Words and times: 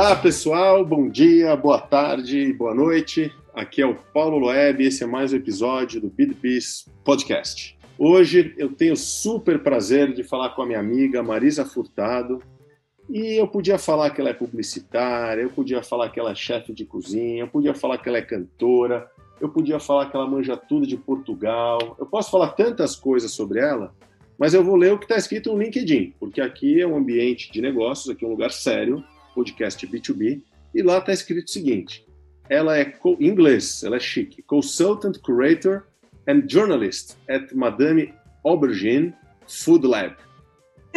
Olá, 0.00 0.16
pessoal. 0.16 0.82
Bom 0.82 1.10
dia, 1.10 1.54
boa 1.54 1.78
tarde, 1.78 2.54
boa 2.54 2.74
noite. 2.74 3.30
Aqui 3.52 3.82
é 3.82 3.86
o 3.86 3.94
Paulo 3.94 4.38
Loeb 4.38 4.82
e 4.82 4.86
esse 4.86 5.04
é 5.04 5.06
mais 5.06 5.30
um 5.30 5.36
episódio 5.36 6.00
do 6.00 6.08
BitBiz 6.08 6.86
Podcast. 7.04 7.78
Hoje 7.98 8.54
eu 8.56 8.70
tenho 8.70 8.96
super 8.96 9.62
prazer 9.62 10.14
de 10.14 10.24
falar 10.24 10.54
com 10.54 10.62
a 10.62 10.66
minha 10.66 10.80
amiga 10.80 11.22
Marisa 11.22 11.66
Furtado. 11.66 12.42
E 13.10 13.38
eu 13.38 13.46
podia 13.46 13.76
falar 13.76 14.08
que 14.08 14.22
ela 14.22 14.30
é 14.30 14.32
publicitária, 14.32 15.42
eu 15.42 15.50
podia 15.50 15.82
falar 15.82 16.08
que 16.08 16.18
ela 16.18 16.30
é 16.30 16.34
chefe 16.34 16.72
de 16.72 16.86
cozinha, 16.86 17.42
eu 17.42 17.48
podia 17.48 17.74
falar 17.74 17.98
que 17.98 18.08
ela 18.08 18.16
é 18.16 18.22
cantora, 18.22 19.06
eu 19.38 19.50
podia 19.50 19.78
falar 19.78 20.06
que 20.06 20.16
ela 20.16 20.26
manja 20.26 20.56
tudo 20.56 20.86
de 20.86 20.96
Portugal. 20.96 21.94
Eu 22.00 22.06
posso 22.06 22.30
falar 22.30 22.52
tantas 22.52 22.96
coisas 22.96 23.32
sobre 23.32 23.60
ela, 23.60 23.94
mas 24.38 24.54
eu 24.54 24.64
vou 24.64 24.76
ler 24.76 24.94
o 24.94 24.98
que 24.98 25.04
está 25.04 25.18
escrito 25.18 25.52
no 25.52 25.62
LinkedIn, 25.62 26.14
porque 26.18 26.40
aqui 26.40 26.80
é 26.80 26.86
um 26.86 26.96
ambiente 26.96 27.52
de 27.52 27.60
negócios, 27.60 28.08
aqui 28.08 28.24
é 28.24 28.28
um 28.28 28.30
lugar 28.30 28.50
sério, 28.50 29.04
podcast 29.34 29.86
B2B, 29.86 30.42
e 30.74 30.82
lá 30.82 30.98
está 30.98 31.12
escrito 31.12 31.46
o 31.46 31.50
seguinte: 31.50 32.06
ela 32.48 32.78
é 32.78 32.92
em 33.18 33.26
inglês, 33.26 33.82
ela 33.84 33.96
é 33.96 34.00
chique, 34.00 34.42
consultant 34.42 35.18
curator 35.20 35.84
and 36.28 36.42
journalist 36.48 37.16
at 37.28 37.52
Madame 37.54 38.12
Aubergine 38.44 39.14
Food 39.46 39.86
Lab. 39.86 40.16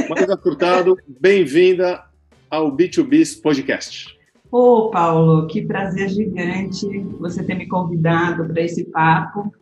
Marisa 0.10 0.38
Furtado, 0.38 0.98
bem-vinda 1.20 2.04
ao 2.50 2.76
B2B 2.76 3.42
Podcast. 3.42 4.18
Ô, 4.52 4.58
oh, 4.58 4.90
Paulo, 4.90 5.48
que 5.48 5.64
prazer 5.64 6.10
gigante 6.10 6.88
você 7.20 7.44
ter 7.44 7.56
me 7.56 7.68
convidado 7.68 8.46
para 8.46 8.62
esse 8.62 8.86
papo. 8.86 9.54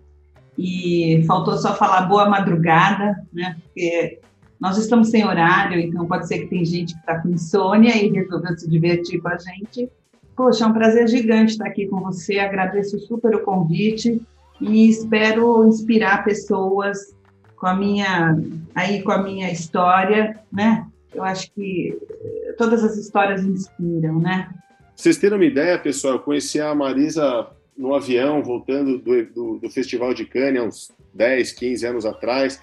E 0.57 1.23
faltou 1.25 1.57
só 1.57 1.75
falar 1.75 2.01
boa 2.03 2.29
madrugada, 2.29 3.15
né? 3.33 3.57
Porque 3.63 4.20
nós 4.61 4.77
estamos 4.77 5.09
sem 5.09 5.25
horário, 5.25 5.79
então 5.79 6.05
pode 6.05 6.27
ser 6.27 6.41
que 6.41 6.45
tem 6.45 6.63
gente 6.63 6.93
que 6.93 6.99
está 6.99 7.19
com 7.19 7.29
insônia 7.29 7.97
e 7.97 8.11
resolveu 8.11 8.55
se 8.55 8.69
divertir 8.69 9.19
com 9.19 9.29
a 9.29 9.37
gente. 9.37 9.89
Poxa, 10.35 10.63
é 10.63 10.67
um 10.67 10.73
prazer 10.73 11.07
gigante 11.07 11.53
estar 11.53 11.65
aqui 11.65 11.87
com 11.87 11.99
você. 11.99 12.37
Agradeço 12.37 12.99
super 12.99 13.33
o 13.33 13.39
convite 13.39 14.21
e 14.61 14.87
espero 14.87 15.67
inspirar 15.67 16.23
pessoas 16.23 17.15
com 17.55 17.65
a 17.65 17.73
minha 17.73 18.37
aí 18.75 19.01
com 19.01 19.11
a 19.11 19.23
minha 19.23 19.51
história, 19.51 20.39
né? 20.53 20.85
Eu 21.11 21.23
acho 21.23 21.51
que 21.53 21.97
todas 22.55 22.83
as 22.83 22.95
histórias 22.97 23.43
inspiram, 23.43 24.19
né? 24.19 24.47
Vocês 24.95 25.17
terem 25.17 25.39
uma 25.39 25.45
ideia, 25.45 25.79
pessoal, 25.79 26.13
eu 26.13 26.19
conheci 26.19 26.61
a 26.61 26.75
Marisa 26.75 27.47
no 27.75 27.95
avião, 27.95 28.43
voltando 28.43 28.99
do, 28.99 29.25
do, 29.25 29.57
do 29.57 29.69
Festival 29.71 30.13
de 30.13 30.23
Cannes, 30.25 30.61
uns 30.61 30.91
10, 31.15 31.51
15 31.51 31.85
anos 31.87 32.05
atrás 32.05 32.61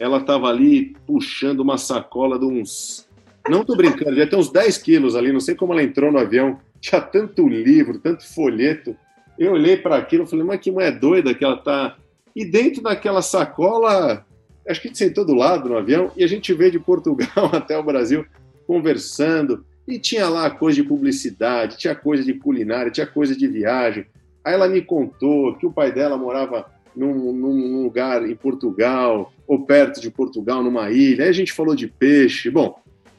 ela 0.00 0.16
estava 0.16 0.48
ali 0.48 0.96
puxando 1.06 1.60
uma 1.60 1.76
sacola 1.76 2.38
de 2.38 2.46
uns. 2.46 3.06
Não 3.46 3.62
tô 3.62 3.76
brincando, 3.76 4.16
já 4.16 4.26
tem 4.26 4.38
uns 4.38 4.50
10 4.50 4.78
quilos 4.78 5.14
ali, 5.14 5.30
não 5.30 5.40
sei 5.40 5.54
como 5.54 5.74
ela 5.74 5.82
entrou 5.82 6.10
no 6.10 6.18
avião. 6.18 6.58
Tinha 6.80 7.02
tanto 7.02 7.46
livro, 7.46 7.98
tanto 7.98 8.26
folheto. 8.26 8.96
Eu 9.38 9.52
olhei 9.52 9.76
para 9.76 9.96
aquilo 9.96 10.24
e 10.24 10.26
falei, 10.26 10.44
mas 10.44 10.60
que 10.60 10.70
mulher 10.70 10.98
doida 10.98 11.34
que 11.34 11.44
ela 11.44 11.58
tá. 11.58 11.98
E 12.34 12.46
dentro 12.46 12.82
daquela 12.82 13.20
sacola, 13.20 14.24
acho 14.66 14.80
que 14.80 14.88
a 14.88 14.90
gente 14.90 14.98
sentou 14.98 15.24
do 15.24 15.34
lado 15.34 15.68
no 15.68 15.76
avião 15.76 16.10
e 16.16 16.24
a 16.24 16.26
gente 16.26 16.54
veio 16.54 16.72
de 16.72 16.78
Portugal 16.78 17.50
até 17.52 17.76
o 17.78 17.82
Brasil 17.82 18.24
conversando. 18.66 19.66
E 19.86 19.98
tinha 19.98 20.28
lá 20.30 20.48
coisa 20.48 20.82
de 20.82 20.88
publicidade, 20.88 21.76
tinha 21.76 21.94
coisa 21.94 22.24
de 22.24 22.32
culinária, 22.32 22.90
tinha 22.90 23.06
coisa 23.06 23.36
de 23.36 23.46
viagem. 23.46 24.06
Aí 24.42 24.54
ela 24.54 24.68
me 24.68 24.80
contou 24.80 25.56
que 25.56 25.66
o 25.66 25.72
pai 25.72 25.92
dela 25.92 26.16
morava 26.16 26.66
num, 26.94 27.32
num 27.32 27.82
lugar 27.82 28.28
em 28.28 28.34
Portugal, 28.34 29.32
ou 29.46 29.64
perto 29.64 30.00
de 30.00 30.10
Portugal, 30.10 30.62
numa 30.62 30.90
ilha. 30.90 31.24
Aí 31.24 31.30
a 31.30 31.34
gente 31.34 31.52
falou 31.52 31.74
de 31.74 31.86
peixe. 31.86 32.50
Bom, 32.50 32.78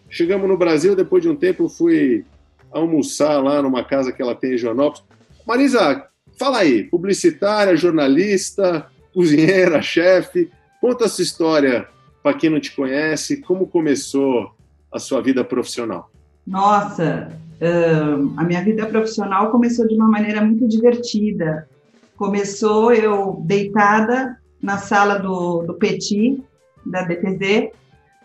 chegamos 0.10 0.48
no 0.48 0.58
Brasil, 0.58 0.96
depois 0.96 1.22
de 1.22 1.30
um 1.30 1.36
tempo 1.36 1.64
eu 1.64 1.70
fui 1.70 2.26
almoçar 2.72 3.42
lá 3.42 3.62
numa 3.62 3.84
casa 3.84 4.12
que 4.12 4.22
ela 4.22 4.36
tem 4.36 4.54
em 4.54 4.58
Joanópolis. 4.58 5.04
Marisa, 5.46 6.08
fala 6.38 6.60
aí, 6.60 6.84
publicitária, 6.84 7.76
jornalista, 7.76 8.88
cozinheira, 9.14 9.82
chefe, 9.82 10.50
conta 10.80 11.06
essa 11.06 11.22
história 11.22 11.88
para 12.24 12.38
quem 12.38 12.50
não 12.50 12.60
te 12.60 12.76
conhece, 12.76 13.42
como 13.42 13.68
começou 13.68 14.52
a 14.92 15.00
sua 15.00 15.22
vida 15.22 15.44
profissional? 15.44 16.12
Nossa, 16.46 17.30
a 18.38 18.44
minha 18.44 18.64
vida 18.64 18.86
profissional 18.86 19.52
começou 19.52 19.88
de 19.88 19.96
uma 19.96 20.08
maneira 20.08 20.42
muito 20.42 20.68
divertida. 20.68 21.68
Começou 22.22 22.94
eu 22.94 23.42
deitada 23.48 24.38
na 24.62 24.78
sala 24.78 25.18
do, 25.18 25.64
do 25.64 25.74
Petit, 25.74 26.40
da 26.86 27.02
DPZ, 27.02 27.72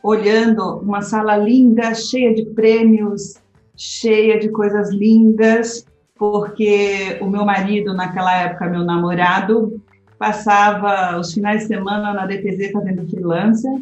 olhando 0.03 0.81
uma 0.81 1.01
sala 1.01 1.34
linda, 1.39 1.95
cheia 1.95 2.35
de 2.35 2.45
prêmios, 2.45 3.37
cheia 3.75 4.39
de 4.39 4.51
coisas 4.51 4.91
lindas, 4.91 5.87
porque 6.15 7.17
o 7.23 7.27
meu 7.27 7.47
marido, 7.47 7.95
naquela 7.95 8.37
época, 8.37 8.69
meu 8.69 8.85
namorado, 8.85 9.81
passava 10.19 11.19
os 11.19 11.33
finais 11.33 11.62
de 11.62 11.69
semana 11.69 12.12
na 12.12 12.27
DPZ 12.27 12.73
fazendo 12.73 13.09
freelancer, 13.09 13.81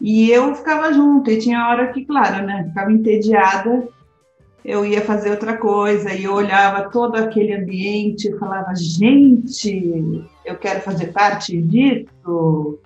e 0.00 0.32
eu 0.32 0.52
ficava 0.52 0.92
junto, 0.92 1.30
e 1.30 1.38
tinha 1.38 1.68
hora 1.68 1.92
que, 1.92 2.04
claro, 2.04 2.44
né, 2.44 2.64
ficava 2.66 2.90
entediada 2.90 3.86
eu 4.68 4.84
ia 4.84 5.00
fazer 5.00 5.30
outra 5.30 5.56
coisa 5.56 6.12
e 6.12 6.24
eu 6.24 6.34
olhava 6.34 6.90
todo 6.90 7.16
aquele 7.16 7.54
ambiente 7.54 8.28
e 8.28 8.38
falava, 8.38 8.74
gente, 8.76 10.28
eu 10.44 10.56
quero 10.56 10.82
fazer 10.82 11.06
parte 11.06 11.56
disso. 11.62 12.78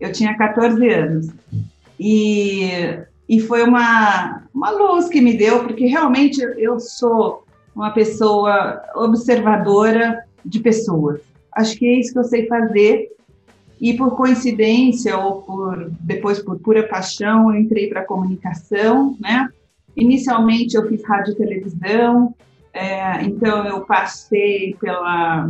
Eu 0.00 0.10
tinha 0.10 0.36
14 0.36 0.88
anos. 0.88 1.28
E, 1.98 2.68
e 3.28 3.38
foi 3.38 3.62
uma, 3.62 4.48
uma 4.52 4.70
luz 4.70 5.08
que 5.08 5.20
me 5.20 5.32
deu, 5.32 5.62
porque 5.62 5.86
realmente 5.86 6.40
eu 6.58 6.80
sou 6.80 7.44
uma 7.72 7.92
pessoa 7.92 8.82
observadora 8.96 10.24
de 10.44 10.58
pessoas. 10.58 11.20
Acho 11.54 11.78
que 11.78 11.86
é 11.86 12.00
isso 12.00 12.14
que 12.14 12.18
eu 12.18 12.24
sei 12.24 12.48
fazer. 12.48 13.12
E 13.80 13.94
por 13.94 14.16
coincidência, 14.16 15.16
ou 15.16 15.42
por 15.42 15.88
depois 16.00 16.40
por 16.40 16.58
pura 16.58 16.82
paixão, 16.88 17.54
eu 17.54 17.60
entrei 17.60 17.88
para 17.88 18.00
a 18.00 18.04
comunicação, 18.04 19.16
né? 19.20 19.48
Inicialmente 19.98 20.76
eu 20.76 20.86
fiz 20.86 21.04
rádio 21.04 21.32
e 21.32 21.36
televisão, 21.36 22.32
é, 22.72 23.24
então 23.24 23.66
eu 23.66 23.80
passei 23.80 24.76
pela 24.80 25.48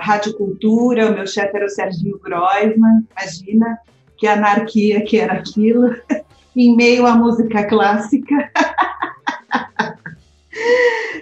Rádio 0.00 0.36
Cultura, 0.36 1.10
o 1.10 1.14
meu 1.14 1.26
chefe 1.26 1.56
era 1.56 1.64
o 1.64 1.70
Serginho 1.70 2.18
Groisman, 2.18 3.02
imagina 3.16 3.78
que 4.18 4.26
anarquia 4.26 5.02
que 5.02 5.18
era 5.18 5.32
aquilo, 5.32 5.88
em 6.54 6.76
meio 6.76 7.06
à 7.06 7.16
música 7.16 7.64
clássica. 7.64 8.50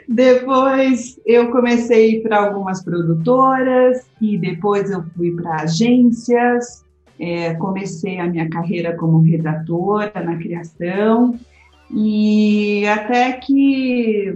Depois 0.08 1.20
eu 1.24 1.52
comecei 1.52 2.20
para 2.20 2.38
algumas 2.38 2.82
produtoras 2.82 4.04
e 4.20 4.36
depois 4.36 4.90
eu 4.90 5.04
fui 5.16 5.30
para 5.36 5.62
agências. 5.62 6.84
É, 7.16 7.54
comecei 7.54 8.18
a 8.18 8.26
minha 8.26 8.50
carreira 8.50 8.96
como 8.96 9.20
redatora 9.20 10.10
na 10.16 10.36
criação 10.36 11.38
e 11.92 12.86
até 12.86 13.32
que, 13.32 14.32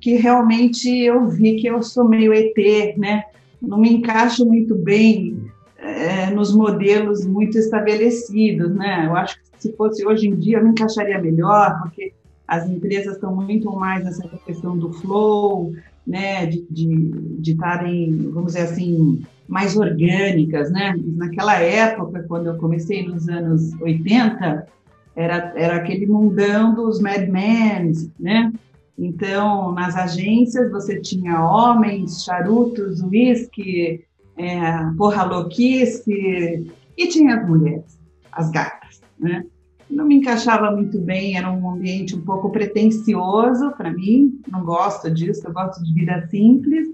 que 0.00 0.16
realmente 0.16 0.88
eu 0.88 1.26
vi 1.28 1.56
que 1.56 1.66
eu 1.66 1.82
sou 1.82 2.08
meio 2.08 2.32
ET, 2.32 2.96
né? 2.96 3.24
Não 3.60 3.78
me 3.78 3.92
encaixo 3.92 4.46
muito 4.46 4.74
bem 4.74 5.50
é, 5.78 6.30
nos 6.30 6.54
modelos 6.54 7.26
muito 7.26 7.58
estabelecidos, 7.58 8.74
né? 8.74 9.06
Eu 9.06 9.16
acho 9.16 9.36
que 9.36 9.44
se 9.58 9.72
fosse 9.72 10.06
hoje 10.06 10.28
em 10.28 10.36
dia 10.36 10.58
eu 10.58 10.64
me 10.64 10.70
encaixaria 10.70 11.20
melhor, 11.20 11.80
porque 11.82 12.12
as 12.46 12.68
empresas 12.68 13.14
estão 13.14 13.34
muito 13.34 13.72
mais 13.72 14.04
nessa 14.04 14.28
questão 14.46 14.76
do 14.76 14.92
flow, 14.92 15.74
né? 16.06 16.46
De, 16.46 17.40
estarem, 17.44 18.30
vamos 18.30 18.52
dizer 18.52 18.66
assim, 18.66 19.20
mais 19.48 19.76
orgânicas, 19.76 20.70
né? 20.70 20.94
Naquela 21.16 21.58
época, 21.58 22.24
quando 22.28 22.46
eu 22.46 22.56
comecei 22.56 23.04
nos 23.04 23.28
anos 23.28 23.72
80, 23.80 24.66
era, 25.16 25.52
era 25.56 25.76
aquele 25.76 26.06
mundão 26.06 26.74
dos 26.74 27.00
Mad 27.00 27.28
Men, 27.28 27.92
né? 28.18 28.52
Então, 28.98 29.72
nas 29.72 29.96
agências 29.96 30.70
você 30.70 31.00
tinha 31.00 31.44
homens, 31.44 32.24
charutos, 32.24 33.02
uísque, 33.02 34.04
é, 34.36 34.62
porra 34.96 35.24
louquice, 35.24 36.66
e 36.96 37.08
tinha 37.08 37.36
as 37.36 37.48
mulheres, 37.48 37.98
as 38.32 38.50
gatas, 38.50 39.00
né? 39.18 39.44
Não 39.90 40.06
me 40.06 40.16
encaixava 40.16 40.70
muito 40.70 40.98
bem, 40.98 41.36
era 41.36 41.50
um 41.50 41.70
ambiente 41.70 42.16
um 42.16 42.20
pouco 42.20 42.50
pretencioso 42.50 43.70
para 43.76 43.92
mim, 43.92 44.40
não 44.50 44.64
gosto 44.64 45.10
disso, 45.10 45.46
eu 45.46 45.52
gosto 45.52 45.82
de 45.84 45.92
vida 45.92 46.26
simples. 46.28 46.88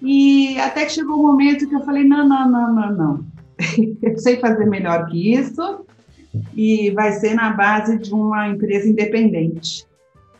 E 0.00 0.58
até 0.58 0.84
que 0.84 0.92
chegou 0.92 1.18
um 1.18 1.22
momento 1.22 1.68
que 1.68 1.74
eu 1.74 1.84
falei: 1.84 2.04
não, 2.04 2.26
não, 2.26 2.50
não, 2.50 2.74
não, 2.74 2.92
não. 2.92 3.26
eu 4.02 4.18
sei 4.18 4.36
fazer 4.38 4.66
melhor 4.66 5.06
que 5.06 5.34
isso, 5.34 5.84
e 6.56 6.90
vai 6.90 7.12
ser 7.12 7.34
na 7.34 7.50
base 7.50 7.98
de 7.98 8.12
uma 8.12 8.48
empresa 8.48 8.88
independente. 8.88 9.86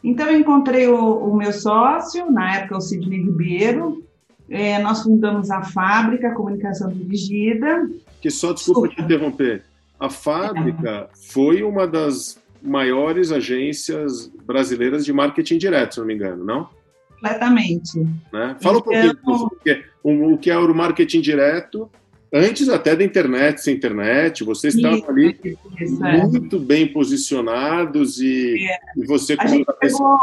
Então, 0.03 0.27
eu 0.27 0.39
encontrei 0.39 0.89
o, 0.89 0.97
o 0.97 1.37
meu 1.37 1.53
sócio, 1.53 2.31
na 2.31 2.57
época 2.57 2.79
o 2.79 2.81
Sidney 2.81 3.23
Ribeiro, 3.23 4.05
é, 4.49 4.79
nós 4.81 5.03
fundamos 5.03 5.51
a 5.51 5.63
fábrica 5.63 6.35
Comunicação 6.35 6.91
Dirigida. 6.91 7.89
Que 8.21 8.31
só, 8.31 8.53
desculpa, 8.53 8.89
desculpa. 8.89 8.95
te 8.95 9.03
interromper, 9.03 9.63
a 9.99 10.11
fábrica 10.11 10.91
é. 10.91 11.09
foi 11.33 11.63
uma 11.63 11.87
das 11.87 12.41
maiores 12.61 13.33
agências 13.33 14.31
brasileiras 14.45 15.05
de 15.05 15.13
marketing 15.13 15.59
direto, 15.59 15.95
se 15.95 16.01
não 16.01 16.07
me 16.07 16.15
engano, 16.15 16.45
não? 16.45 16.69
Completamente. 17.15 17.99
Né? 18.33 18.57
Fala 18.61 18.79
então... 18.79 18.79
um 18.79 19.39
pouquinho 19.39 19.85
o, 20.03 20.33
o 20.33 20.39
que 20.39 20.51
é 20.51 20.59
o 20.59 20.75
marketing 20.75 21.21
direto 21.21 21.89
antes 22.33 22.69
até 22.69 22.97
da 22.97 23.05
internet, 23.05 23.61
sem 23.61 23.75
internet, 23.75 24.43
vocês 24.43 24.75
estavam 24.75 25.09
ali 25.09 25.39
isso, 25.79 26.05
é. 26.05 26.27
muito 26.27 26.59
bem 26.59 26.91
posicionados 26.91 28.19
e, 28.21 28.57
é. 28.67 28.79
e 28.97 29.07
você 29.07 29.37
a 29.39 29.47
gente 29.47 29.67
pegou 29.79 30.19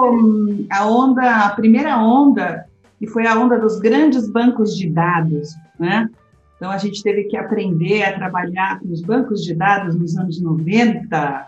a 0.70 0.88
onda, 0.88 1.46
a 1.46 1.50
primeira 1.52 1.98
onda, 1.98 2.66
que 2.98 3.08
foi 3.08 3.28
a 3.28 3.38
onda 3.40 3.60
dos 3.60 3.80
grandes 3.80 4.28
bancos 4.30 4.76
de 4.76 4.90
dados, 4.90 5.50
né? 5.80 6.10
Então 6.58 6.70
a 6.70 6.78
gente 6.78 7.02
teve 7.02 7.24
que 7.26 7.38
aprender 7.38 8.04
a 8.04 8.14
trabalhar 8.18 8.80
com 8.80 8.92
os 8.92 9.02
bancos 9.02 9.44
de 9.46 9.54
dados 9.54 9.96
nos 9.96 10.18
anos 10.18 10.42
90, 10.42 11.48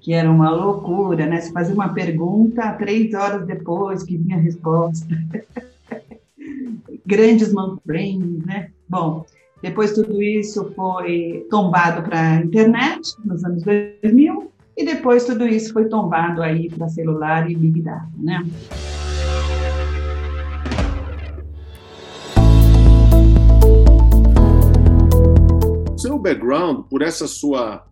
que 0.00 0.12
era 0.12 0.28
uma 0.28 0.50
loucura, 0.50 1.26
né? 1.26 1.40
Se 1.40 1.52
fazia 1.52 1.74
uma 1.74 1.94
pergunta, 1.94 2.72
três 2.72 3.14
horas 3.14 3.46
depois 3.46 4.02
que 4.02 4.16
vinha 4.16 4.36
a 4.36 4.40
resposta. 4.40 5.06
Grandes 7.06 7.52
mainframes, 7.52 8.44
né? 8.44 8.70
Bom, 8.88 9.24
depois 9.60 9.92
tudo 9.92 10.22
isso 10.22 10.72
foi 10.76 11.44
tombado 11.50 12.02
para 12.02 12.20
a 12.20 12.36
internet 12.36 13.14
nos 13.24 13.44
anos 13.44 13.64
2000 13.64 14.52
e 14.76 14.84
depois 14.84 15.24
tudo 15.24 15.46
isso 15.48 15.72
foi 15.72 15.86
tombado 15.86 16.40
aí 16.40 16.70
para 16.70 16.88
celular 16.88 17.50
e 17.50 17.56
big 17.56 17.80
data, 17.82 18.08
né? 18.16 18.46
Seu 25.96 26.16
background, 26.16 26.84
por 26.88 27.02
essa 27.02 27.26
sua, 27.26 27.84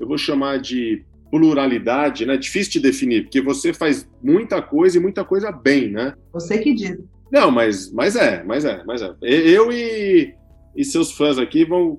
eu 0.00 0.08
vou 0.08 0.18
chamar 0.18 0.58
de 0.58 1.04
pluralidade, 1.30 2.26
né? 2.26 2.36
Difícil 2.36 2.72
de 2.72 2.80
definir, 2.80 3.22
porque 3.22 3.40
você 3.40 3.72
faz 3.72 4.08
muita 4.20 4.60
coisa 4.60 4.98
e 4.98 5.00
muita 5.00 5.24
coisa 5.24 5.52
bem, 5.52 5.92
né? 5.92 6.14
Você 6.32 6.58
que 6.58 6.74
diz. 6.74 6.98
Não, 7.30 7.52
mas, 7.52 7.90
mas 7.92 8.16
é, 8.16 8.42
mas 8.42 8.64
é, 8.64 8.82
mas 8.84 9.00
é. 9.00 9.14
Eu 9.22 9.72
e 9.72 10.34
e 10.76 10.84
seus 10.84 11.12
fãs 11.12 11.38
aqui 11.38 11.64
vão. 11.64 11.96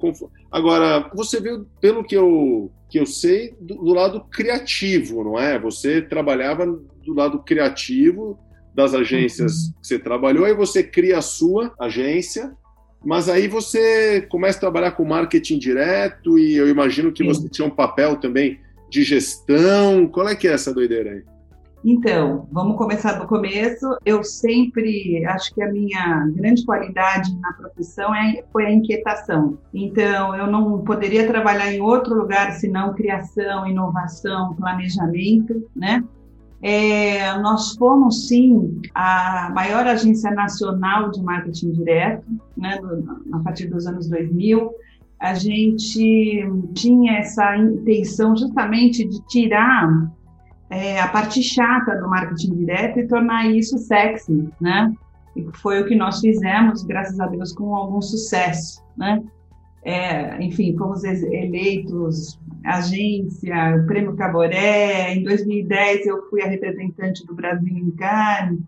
Agora, 0.52 1.10
você 1.14 1.40
viu, 1.40 1.66
pelo 1.80 2.04
que 2.04 2.16
eu, 2.16 2.72
que 2.90 3.00
eu 3.00 3.06
sei, 3.06 3.56
do, 3.60 3.76
do, 3.76 3.94
lado 3.94 4.26
criativo, 4.32 5.24
não 5.24 5.40
é? 5.40 5.60
Você 5.60 6.02
trabalhava 6.02 6.66
do 6.66 7.14
lado 7.14 7.40
criativo 7.40 8.40
das 8.74 8.94
agências 8.94 9.66
uhum. 9.66 9.74
que 9.74 9.88
você 9.88 10.00
trabalhou, 10.00 10.46
aí 10.46 10.54
você 10.54 10.84
cria 10.84 11.20
a 11.20 11.22
sua 11.22 11.74
agência, 11.80 12.56
mas 13.06 13.30
aí 13.30 13.48
você 13.48 14.22
começa 14.22 14.58
a 14.58 14.62
trabalhar 14.62 14.92
com 14.92 15.06
marketing 15.06 15.60
direto 15.60 16.40
e 16.40 16.56
eu 16.56 16.68
imagino 16.68 17.12
que 17.12 17.24
Sim. 17.24 17.30
você 17.30 17.50
tinha 17.50 17.68
um 17.68 17.72
papel 17.72 18.16
também 18.16 18.60
de 18.90 19.04
gestão. 19.04 20.08
Qual 20.08 20.28
é 20.28 20.36
que 20.36 20.48
é 20.48 20.54
essa 20.54 20.74
doideira 20.74 21.12
aí? 21.12 21.33
Então, 21.86 22.48
vamos 22.50 22.78
começar 22.78 23.14
do 23.20 23.28
começo. 23.28 23.98
Eu 24.06 24.24
sempre 24.24 25.26
acho 25.26 25.54
que 25.54 25.62
a 25.62 25.70
minha 25.70 26.26
grande 26.34 26.66
qualidade 26.66 27.38
na 27.40 27.52
profissão 27.52 28.16
é, 28.16 28.42
foi 28.54 28.66
a 28.66 28.72
inquietação. 28.72 29.58
Então, 29.74 30.34
eu 30.34 30.48
não 30.48 30.80
poderia 30.80 31.28
trabalhar 31.28 31.74
em 31.74 31.82
outro 31.82 32.16
lugar 32.16 32.54
senão 32.54 32.94
criação, 32.94 33.68
inovação, 33.68 34.56
planejamento, 34.56 35.70
né? 35.76 36.02
É, 36.62 37.38
nós 37.40 37.76
fomos, 37.76 38.30
sim, 38.30 38.80
a 38.96 39.52
maior 39.54 39.86
agência 39.86 40.32
nacional 40.32 41.12
de 41.12 41.22
marketing 41.22 41.72
direto, 41.74 42.26
né, 42.56 42.80
a 43.34 43.40
partir 43.40 43.68
dos 43.68 43.86
anos 43.86 44.08
2000. 44.08 44.72
A 45.20 45.34
gente 45.34 46.50
tinha 46.74 47.18
essa 47.18 47.58
intenção 47.58 48.38
justamente 48.38 49.06
de 49.06 49.22
tirar 49.28 50.10
é, 50.74 51.00
a 51.00 51.08
parte 51.08 51.44
chata 51.44 51.96
do 51.98 52.10
marketing 52.10 52.56
direto 52.56 53.00
e 53.00 53.08
tornar 53.08 53.46
isso 53.46 53.78
sexy, 53.78 54.50
né? 54.60 54.92
E 55.36 55.46
foi 55.54 55.82
o 55.82 55.86
que 55.86 55.96
nós 55.96 56.20
fizemos, 56.20 56.84
graças 56.84 57.20
a 57.20 57.28
Deus, 57.28 57.52
com 57.54 57.76
algum 57.76 58.02
sucesso, 58.02 58.84
né? 58.98 59.22
É, 59.86 60.42
enfim, 60.44 60.76
fomos 60.78 61.04
eleitos 61.04 62.40
agência, 62.66 63.76
o 63.76 63.86
Prêmio 63.86 64.16
Caboré. 64.16 65.14
Em 65.14 65.24
2010 65.24 66.08
eu 66.08 66.28
fui 66.30 66.42
a 66.42 66.48
representante 66.48 67.26
do 67.26 67.36
Brasil 67.36 67.78
em 67.78 67.92
Cannes. 67.92 68.62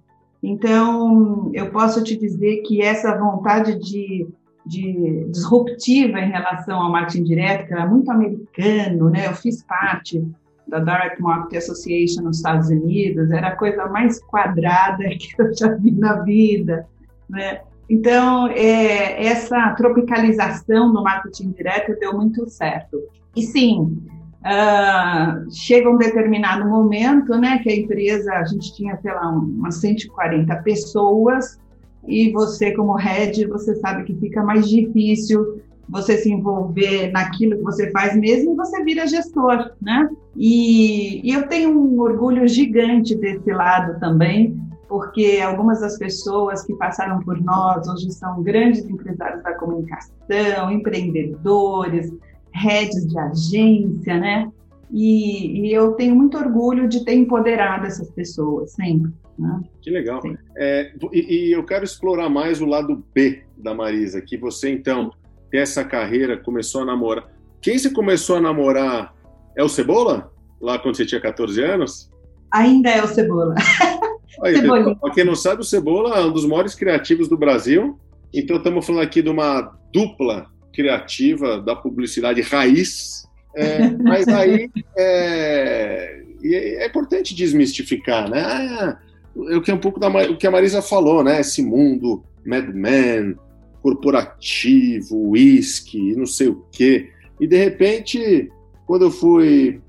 Então, 0.43 1.49
eu 1.53 1.71
posso 1.71 2.03
te 2.03 2.15
dizer 2.15 2.57
que 2.63 2.81
essa 2.81 3.17
vontade 3.17 3.79
de, 3.79 4.27
de 4.65 5.25
disruptiva 5.31 6.19
em 6.19 6.29
relação 6.29 6.79
ao 6.79 6.91
marketing 6.91 7.23
direto, 7.23 7.67
que 7.67 7.73
era 7.73 7.87
muito 7.87 8.11
americano, 8.11 9.09
né? 9.09 9.25
Eu 9.25 9.33
fiz 9.33 9.63
parte 9.63 10.21
da 10.67 10.79
Direct 10.79 11.21
Market 11.21 11.57
Association 11.57 12.23
nos 12.23 12.37
Estados 12.37 12.69
Unidos, 12.69 13.29
era 13.31 13.49
a 13.49 13.55
coisa 13.55 13.87
mais 13.87 14.21
quadrada 14.23 15.03
que 15.17 15.29
eu 15.37 15.55
já 15.55 15.69
vi 15.75 15.91
na 15.91 16.21
vida, 16.21 16.87
né? 17.29 17.61
Então, 17.89 18.47
é, 18.47 19.25
essa 19.25 19.71
tropicalização 19.71 20.91
do 20.91 21.03
marketing 21.03 21.51
direto 21.51 21.97
deu 21.99 22.15
muito 22.15 22.49
certo. 22.49 22.99
E 23.35 23.43
sim, 23.43 24.01
uh, 24.41 25.51
chega 25.51 25.89
um 25.89 25.97
determinado 25.97 26.67
momento, 26.67 27.37
né, 27.37 27.59
que 27.59 27.69
a 27.69 27.75
empresa, 27.75 28.33
a 28.33 28.45
gente 28.45 28.75
tinha, 28.75 28.97
sei 28.97 29.13
lá, 29.13 29.29
umas 29.29 29.75
140 29.75 30.55
pessoas, 30.63 31.59
e 32.07 32.31
você, 32.31 32.71
como 32.71 32.93
head, 32.93 33.45
você 33.47 33.75
sabe 33.75 34.03
que 34.03 34.15
fica 34.15 34.43
mais 34.43 34.67
difícil 34.69 35.61
você 35.87 36.17
se 36.17 36.31
envolver 36.31 37.11
naquilo 37.11 37.57
que 37.57 37.63
você 37.63 37.91
faz 37.91 38.15
mesmo 38.15 38.53
e 38.53 38.55
você 38.55 38.83
vira 38.83 39.07
gestor, 39.07 39.71
né? 39.81 40.09
E, 40.35 41.21
e, 41.27 41.33
eu 41.33 41.47
tenho 41.47 41.69
um 41.69 41.99
orgulho 41.99 42.47
gigante 42.47 43.15
desse 43.15 43.51
lado 43.51 43.99
também, 43.99 44.59
porque 44.87 45.39
algumas 45.41 45.81
das 45.81 45.97
pessoas 45.97 46.63
que 46.63 46.73
passaram 46.75 47.19
por 47.19 47.41
nós 47.41 47.87
hoje 47.87 48.11
são 48.11 48.41
grandes 48.41 48.83
empresários 48.85 49.43
da 49.43 49.53
comunicação, 49.53 50.71
empreendedores, 50.71 52.11
heads 52.51 53.07
de 53.07 53.17
agência, 53.17 54.17
né? 54.19 54.51
E, 54.91 55.67
e 55.67 55.73
eu 55.73 55.93
tenho 55.93 56.15
muito 56.15 56.37
orgulho 56.37 56.87
de 56.87 57.03
ter 57.03 57.15
empoderado 57.15 57.85
essas 57.85 58.09
pessoas 58.11 58.71
sempre. 58.71 59.11
Né? 59.37 59.61
Que 59.81 59.89
legal. 59.89 60.21
É, 60.57 60.93
e, 61.11 61.47
e 61.47 61.51
eu 61.51 61.63
quero 61.65 61.83
explorar 61.83 62.29
mais 62.29 62.61
o 62.61 62.65
lado 62.65 63.03
B 63.13 63.43
da 63.57 63.73
Marisa, 63.73 64.21
que 64.21 64.37
você 64.37 64.69
então 64.71 65.11
ter 65.55 65.61
essa 65.61 65.85
carreira, 65.85 66.35
começou 66.37 66.81
a 66.81 66.85
namorar. 66.85 67.31
Quem 67.61 67.77
você 67.77 67.89
começou 67.89 68.35
a 68.35 68.41
namorar 68.41 69.15
é 69.55 69.63
o 69.63 69.69
Cebola? 69.69 70.29
Lá 70.59 70.77
quando 70.77 70.97
você 70.97 71.05
tinha 71.05 71.21
14 71.21 71.63
anos? 71.63 72.11
Ainda 72.51 72.89
é 72.89 73.01
o 73.01 73.07
Cebola. 73.07 73.55
Para 74.99 75.11
quem 75.13 75.23
não 75.23 75.35
sabe, 75.35 75.61
o 75.61 75.63
Cebola 75.63 76.17
é 76.17 76.25
um 76.25 76.31
dos 76.31 76.45
maiores 76.45 76.75
criativos 76.75 77.29
do 77.29 77.37
Brasil. 77.37 77.97
Então 78.33 78.57
estamos 78.57 78.85
falando 78.85 79.03
aqui 79.03 79.21
de 79.21 79.29
uma 79.29 79.73
dupla 79.93 80.47
criativa 80.73 81.61
da 81.61 81.73
publicidade 81.73 82.41
raiz. 82.41 83.23
É, 83.55 83.89
mas 84.03 84.27
aí 84.27 84.69
é, 84.97 86.21
é, 86.43 86.85
importante 86.85 87.33
desmistificar, 87.33 88.29
né? 88.29 88.41
Ah, 88.43 88.97
o 89.33 89.61
que 89.61 89.71
é 89.71 89.73
um 89.73 89.79
pouco 89.79 90.01
da, 90.01 90.09
o 90.09 90.37
que 90.37 90.47
a 90.47 90.51
Marisa 90.51 90.81
falou, 90.81 91.23
né? 91.23 91.39
Esse 91.39 91.61
mundo 91.61 92.25
Mad 92.45 92.67
Men, 92.73 93.37
corporativo, 93.85 95.29
uísque, 95.29 96.15
não 96.15 96.25
sei 96.25 96.47
o 96.47 96.65
quê. 96.71 97.11
E 97.39 97.45
de 97.45 97.55
repente, 97.55 98.51
quando 98.87 99.03
eu 99.03 99.11
fui 99.11 99.79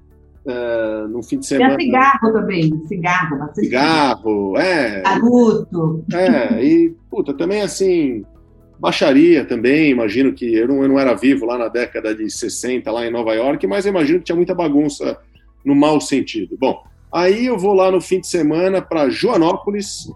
uh, 0.45 1.09
no 1.09 1.23
fim 1.23 1.39
de 1.39 1.47
semana. 1.47 1.79
Tem 1.79 1.87
cigarro 1.87 2.31
também, 2.31 2.83
cigarro, 2.87 3.39
bastante. 3.39 3.65
Cigarro, 3.65 4.59
é. 4.59 5.03
Charuto. 5.03 6.05
É, 6.13 6.63
e, 6.63 6.95
puta, 7.11 7.33
também 7.33 7.63
assim, 7.63 8.23
baixaria 8.79 9.47
também, 9.47 9.93
imagino 9.93 10.35
que 10.35 10.55
eu 10.55 10.69
não, 10.69 10.83
eu 10.83 10.89
não 10.91 10.99
era 10.99 11.15
vivo 11.15 11.47
lá 11.47 11.57
na 11.57 11.69
década 11.69 12.15
de 12.15 12.29
60, 12.29 12.93
lá 12.93 13.07
em 13.07 13.11
Nova 13.11 13.33
York, 13.33 13.67
mas 13.67 13.87
imagino 13.87 14.19
que 14.19 14.27
tinha 14.27 14.37
muita 14.37 14.55
bagunça 14.55 15.19
no 15.65 15.75
mau 15.75 16.03
sentido. 16.03 16.55
Bom, 16.61 16.85
aí 17.11 17.47
eu 17.47 17.57
vou 17.57 17.73
lá 17.73 17.91
no 17.91 18.03
fim 18.03 18.21
de 18.21 18.27
semana 18.27 18.83
para 18.83 19.09
Joanópolis, 19.09 20.07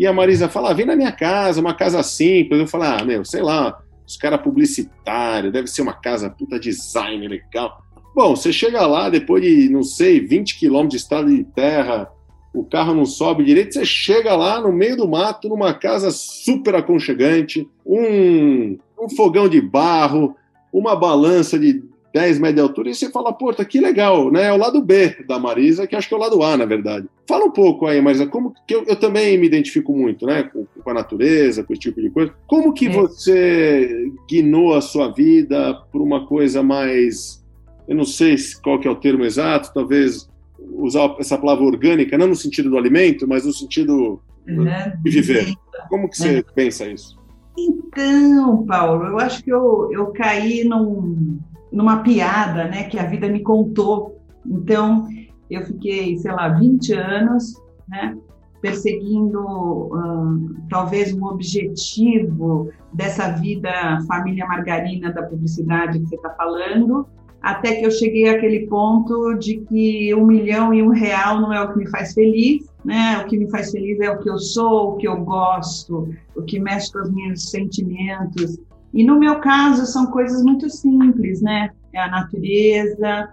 e 0.00 0.06
a 0.06 0.14
Marisa 0.14 0.48
fala: 0.48 0.70
ah, 0.70 0.72
vem 0.72 0.86
na 0.86 0.96
minha 0.96 1.12
casa, 1.12 1.60
uma 1.60 1.74
casa 1.74 2.02
simples. 2.02 2.58
Eu 2.58 2.66
falo: 2.66 2.84
ah, 2.84 3.04
meu, 3.04 3.22
sei 3.22 3.42
lá, 3.42 3.78
os 4.06 4.16
caras 4.16 4.40
publicitários, 4.40 5.52
deve 5.52 5.68
ser 5.68 5.82
uma 5.82 5.92
casa 5.92 6.30
puta 6.30 6.58
design 6.58 7.28
legal. 7.28 7.82
Bom, 8.16 8.34
você 8.34 8.50
chega 8.50 8.86
lá 8.86 9.10
depois 9.10 9.42
de, 9.42 9.68
não 9.68 9.82
sei, 9.82 10.18
20 10.18 10.58
quilômetros 10.58 10.92
de 10.92 10.96
estrada 10.96 11.28
de 11.28 11.44
terra, 11.44 12.10
o 12.54 12.64
carro 12.64 12.94
não 12.94 13.04
sobe 13.04 13.44
direito, 13.44 13.74
você 13.74 13.84
chega 13.84 14.34
lá 14.34 14.58
no 14.58 14.72
meio 14.72 14.96
do 14.96 15.06
mato, 15.06 15.50
numa 15.50 15.74
casa 15.74 16.10
super 16.10 16.74
aconchegante, 16.74 17.68
um, 17.84 18.78
um 18.98 19.08
fogão 19.14 19.50
de 19.50 19.60
barro, 19.60 20.34
uma 20.72 20.96
balança 20.96 21.58
de 21.58 21.84
10 22.12 22.38
metros 22.38 22.54
de 22.56 22.60
altura, 22.60 22.90
e 22.90 22.94
você 22.94 23.10
fala, 23.10 23.32
pô, 23.32 23.52
tá 23.52 23.64
que 23.64 23.80
legal, 23.80 24.30
né? 24.30 24.46
É 24.46 24.52
o 24.52 24.56
lado 24.56 24.82
B 24.82 25.24
da 25.28 25.38
Marisa, 25.38 25.86
que 25.86 25.94
acho 25.94 26.08
que 26.08 26.14
é 26.14 26.16
o 26.16 26.20
lado 26.20 26.42
A, 26.42 26.56
na 26.56 26.64
verdade. 26.64 27.06
Fala 27.28 27.44
um 27.44 27.50
pouco 27.50 27.86
aí, 27.86 28.00
Marisa, 28.00 28.26
como 28.26 28.52
que 28.66 28.74
eu, 28.74 28.84
eu 28.84 28.96
também 28.96 29.38
me 29.38 29.46
identifico 29.46 29.92
muito, 29.96 30.26
né? 30.26 30.42
Com, 30.44 30.66
com, 30.66 30.90
a 30.90 30.94
natureza, 30.94 31.62
com 31.62 31.72
esse 31.72 31.82
tipo 31.82 32.00
de 32.00 32.10
coisa. 32.10 32.32
Como 32.46 32.72
que 32.72 32.88
é. 32.88 32.90
você 32.90 34.10
guinou 34.28 34.74
a 34.74 34.80
sua 34.80 35.12
vida 35.12 35.74
por 35.92 36.02
uma 36.02 36.26
coisa 36.26 36.62
mais. 36.62 37.44
Eu 37.86 37.94
não 37.94 38.04
sei 38.04 38.36
qual 38.62 38.78
que 38.80 38.88
é 38.88 38.90
o 38.90 38.96
termo 38.96 39.24
exato, 39.24 39.72
talvez 39.72 40.28
usar 40.72 41.14
essa 41.18 41.38
palavra 41.38 41.64
orgânica, 41.64 42.18
não 42.18 42.28
no 42.28 42.36
sentido 42.36 42.70
do 42.70 42.78
alimento, 42.78 43.26
mas 43.26 43.44
no 43.44 43.52
sentido 43.52 44.20
uhum. 44.48 44.64
de 45.02 45.10
viver. 45.10 45.54
Como 45.88 46.08
que 46.08 46.16
você 46.16 46.38
é. 46.38 46.42
pensa 46.42 46.86
isso? 46.86 47.18
Então, 47.58 48.64
Paulo, 48.64 49.04
eu 49.04 49.18
acho 49.18 49.42
que 49.42 49.50
eu, 49.50 49.88
eu 49.92 50.06
caí 50.08 50.64
num, 50.64 51.38
numa 51.72 52.02
piada 52.02 52.64
né, 52.64 52.84
que 52.84 52.98
a 52.98 53.06
vida 53.06 53.28
me 53.28 53.40
contou. 53.40 54.20
Então, 54.44 55.06
eu 55.50 55.64
fiquei, 55.64 56.16
sei 56.18 56.32
lá, 56.32 56.48
20 56.48 56.92
anos 56.94 57.54
né, 57.88 58.16
perseguindo 58.60 59.40
uh, 59.40 60.54
talvez 60.68 61.12
um 61.14 61.24
objetivo 61.24 62.70
dessa 62.92 63.30
vida 63.32 63.70
família 64.06 64.46
margarina 64.46 65.12
da 65.12 65.22
publicidade 65.22 65.98
que 65.98 66.06
você 66.06 66.16
está 66.16 66.30
falando, 66.30 67.06
até 67.42 67.76
que 67.76 67.86
eu 67.86 67.90
cheguei 67.90 68.28
àquele 68.28 68.66
ponto 68.66 69.34
de 69.34 69.60
que 69.60 70.14
um 70.14 70.26
milhão 70.26 70.74
e 70.74 70.82
um 70.82 70.90
real 70.90 71.40
não 71.40 71.52
é 71.52 71.62
o 71.62 71.72
que 71.72 71.78
me 71.78 71.88
faz 71.88 72.12
feliz, 72.12 72.70
né? 72.84 73.18
O 73.18 73.26
que 73.26 73.38
me 73.38 73.50
faz 73.50 73.70
feliz 73.70 73.98
é 74.00 74.10
o 74.10 74.18
que 74.18 74.28
eu 74.28 74.38
sou, 74.38 74.90
o 74.90 74.96
que 74.96 75.08
eu 75.08 75.16
gosto, 75.24 76.08
o 76.36 76.42
que 76.42 76.60
mexe 76.60 76.92
com 76.92 77.00
os 77.00 77.10
meus 77.10 77.50
sentimentos. 77.50 78.58
E 78.92 79.04
no 79.04 79.18
meu 79.18 79.40
caso 79.40 79.86
são 79.86 80.06
coisas 80.06 80.42
muito 80.42 80.68
simples, 80.68 81.40
né? 81.40 81.70
É 81.92 82.00
a 82.00 82.08
natureza, 82.08 83.30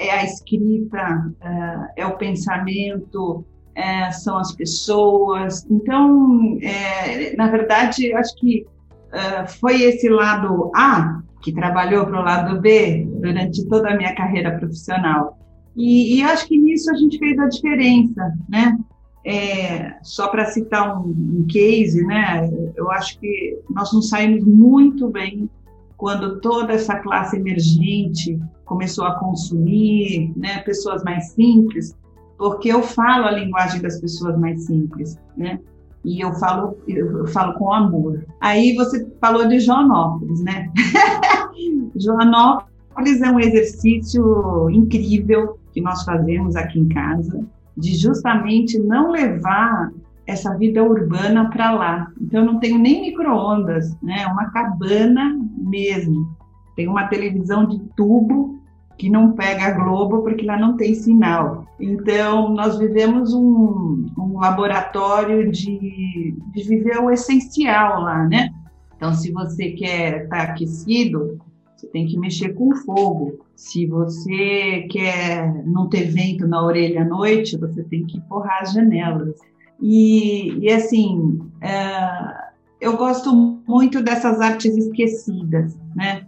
é 0.00 0.10
a 0.10 0.24
escrita, 0.24 1.32
é, 1.40 2.02
é 2.02 2.06
o 2.06 2.16
pensamento, 2.16 3.44
é, 3.74 4.10
são 4.12 4.38
as 4.38 4.52
pessoas. 4.52 5.66
Então, 5.70 6.58
é, 6.62 7.36
na 7.36 7.48
verdade, 7.48 8.12
acho 8.14 8.34
que 8.36 8.66
é, 9.12 9.46
foi 9.46 9.82
esse 9.82 10.08
lado 10.08 10.70
A 10.74 11.22
que 11.42 11.52
trabalhou 11.52 12.06
para 12.06 12.20
o 12.20 12.24
lado 12.24 12.60
B 12.60 13.08
durante 13.20 13.66
toda 13.66 13.90
a 13.90 13.96
minha 13.96 14.14
carreira 14.14 14.58
profissional. 14.58 15.38
E, 15.76 16.18
e 16.18 16.22
acho 16.22 16.46
que 16.46 16.58
nisso 16.58 16.90
a 16.90 16.96
gente 16.96 17.18
fez 17.18 17.38
a 17.38 17.48
diferença, 17.48 18.32
né? 18.48 18.78
É, 19.24 19.96
só 20.02 20.28
para 20.28 20.46
citar 20.46 20.98
um, 20.98 21.10
um, 21.10 21.46
case, 21.46 22.02
né? 22.06 22.50
Eu 22.74 22.90
acho 22.90 23.18
que 23.18 23.58
nós 23.68 23.92
nos 23.92 24.08
saímos 24.08 24.44
muito 24.44 25.08
bem 25.08 25.48
quando 25.96 26.40
toda 26.40 26.72
essa 26.72 26.96
classe 26.96 27.36
emergente 27.36 28.40
começou 28.64 29.04
a 29.04 29.16
consumir, 29.16 30.32
né? 30.36 30.60
Pessoas 30.60 31.04
mais 31.04 31.32
simples, 31.32 31.94
porque 32.38 32.68
eu 32.68 32.82
falo 32.82 33.26
a 33.26 33.32
linguagem 33.32 33.82
das 33.82 34.00
pessoas 34.00 34.38
mais 34.38 34.64
simples, 34.64 35.18
né? 35.36 35.60
E 36.02 36.24
eu 36.24 36.32
falo, 36.34 36.78
eu 36.88 37.26
falo 37.26 37.52
com 37.54 37.72
amor. 37.72 38.24
Aí 38.40 38.74
você 38.74 39.06
falou 39.20 39.46
de 39.46 39.60
Joanópolis, 39.60 40.40
né? 40.40 40.70
Joanópolis 41.94 43.20
é 43.22 43.30
um 43.30 43.38
exercício 43.38 44.70
incrível 44.70 45.58
que 45.72 45.80
nós 45.80 46.02
fazemos 46.04 46.56
aqui 46.56 46.80
em 46.80 46.88
casa, 46.88 47.44
de 47.80 47.96
justamente 47.96 48.78
não 48.78 49.10
levar 49.10 49.90
essa 50.26 50.56
vida 50.56 50.82
urbana 50.82 51.50
para 51.50 51.72
lá. 51.72 52.12
Então, 52.20 52.40
eu 52.40 52.52
não 52.52 52.60
tenho 52.60 52.78
nem 52.78 53.02
micro-ondas, 53.02 53.96
né? 54.00 54.22
É 54.22 54.26
uma 54.26 54.50
cabana 54.50 55.36
mesmo. 55.56 56.36
Tem 56.76 56.86
uma 56.86 57.08
televisão 57.08 57.66
de 57.66 57.80
tubo 57.96 58.60
que 58.96 59.10
não 59.10 59.32
pega 59.32 59.64
a 59.64 59.70
Globo 59.70 60.22
porque 60.22 60.44
lá 60.44 60.58
não 60.58 60.76
tem 60.76 60.94
sinal. 60.94 61.66
Então, 61.80 62.50
nós 62.50 62.78
vivemos 62.78 63.32
um, 63.32 64.06
um 64.16 64.38
laboratório 64.38 65.50
de, 65.50 66.36
de 66.52 66.62
viver 66.62 66.98
o 66.98 67.10
essencial 67.10 68.02
lá, 68.02 68.28
né? 68.28 68.50
Então, 68.96 69.14
se 69.14 69.32
você 69.32 69.70
quer 69.70 70.24
estar 70.24 70.36
tá 70.36 70.52
aquecido, 70.52 71.38
você 71.74 71.86
tem 71.86 72.06
que 72.06 72.18
mexer 72.18 72.50
com 72.50 72.76
fogo. 72.76 73.38
Se 73.60 73.84
você 73.84 74.86
quer 74.90 75.52
não 75.66 75.86
ter 75.86 76.10
vento 76.10 76.48
na 76.48 76.64
orelha 76.64 77.02
à 77.02 77.04
noite, 77.04 77.58
você 77.58 77.84
tem 77.84 78.06
que 78.06 78.18
forrar 78.22 78.62
as 78.62 78.72
janelas. 78.72 79.34
E, 79.78 80.58
e 80.58 80.72
assim, 80.72 81.38
é, 81.60 82.48
eu 82.80 82.96
gosto 82.96 83.30
muito 83.68 84.02
dessas 84.02 84.40
artes 84.40 84.74
esquecidas, 84.74 85.78
né? 85.94 86.26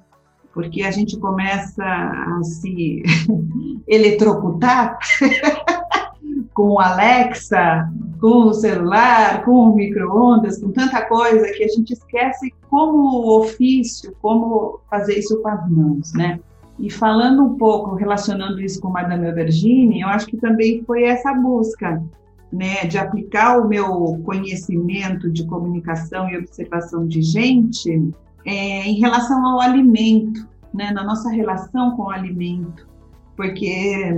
porque 0.52 0.82
a 0.82 0.90
gente 0.90 1.18
começa 1.18 1.82
a 1.82 2.44
se 2.44 3.02
eletrocutar 3.88 4.98
com 6.52 6.72
o 6.72 6.80
Alexa, 6.80 7.90
com 8.20 8.48
o 8.48 8.52
celular, 8.52 9.42
com 9.42 9.70
o 9.70 9.74
micro-ondas, 9.74 10.60
com 10.60 10.70
tanta 10.70 11.00
coisa 11.06 11.50
que 11.52 11.64
a 11.64 11.68
gente 11.68 11.94
esquece 11.94 12.52
como 12.68 13.40
ofício, 13.40 14.14
como 14.20 14.80
fazer 14.90 15.18
isso 15.18 15.40
com 15.40 15.48
as 15.48 15.70
mãos, 15.70 16.12
né? 16.12 16.38
E 16.82 16.90
falando 16.90 17.44
um 17.44 17.56
pouco, 17.56 17.94
relacionando 17.94 18.60
isso 18.60 18.80
com 18.80 18.90
Madame 18.90 19.28
Aubergine, 19.28 20.00
eu 20.00 20.08
acho 20.08 20.26
que 20.26 20.36
também 20.36 20.82
foi 20.84 21.04
essa 21.04 21.32
busca, 21.32 22.02
né, 22.52 22.84
de 22.86 22.98
aplicar 22.98 23.60
o 23.60 23.68
meu 23.68 24.20
conhecimento 24.24 25.30
de 25.30 25.46
comunicação 25.46 26.28
e 26.28 26.36
observação 26.36 27.06
de 27.06 27.22
gente 27.22 28.12
é, 28.44 28.84
em 28.84 28.98
relação 28.98 29.46
ao 29.46 29.60
alimento, 29.60 30.44
né, 30.74 30.90
na 30.90 31.04
nossa 31.04 31.30
relação 31.30 31.96
com 31.96 32.02
o 32.02 32.10
alimento, 32.10 32.88
porque 33.36 34.12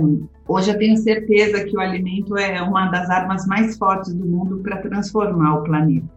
hoje 0.47 0.71
eu 0.71 0.77
tenho 0.79 0.97
certeza 0.97 1.63
que 1.65 1.77
o 1.77 1.79
alimento 1.79 2.35
é 2.35 2.63
uma 2.63 2.87
das 2.87 3.11
armas 3.11 3.45
mais 3.45 3.77
fortes 3.77 4.11
do 4.11 4.25
mundo 4.25 4.57
para 4.63 4.77
transformar 4.77 5.59
o 5.59 5.63
planeta. 5.63 6.07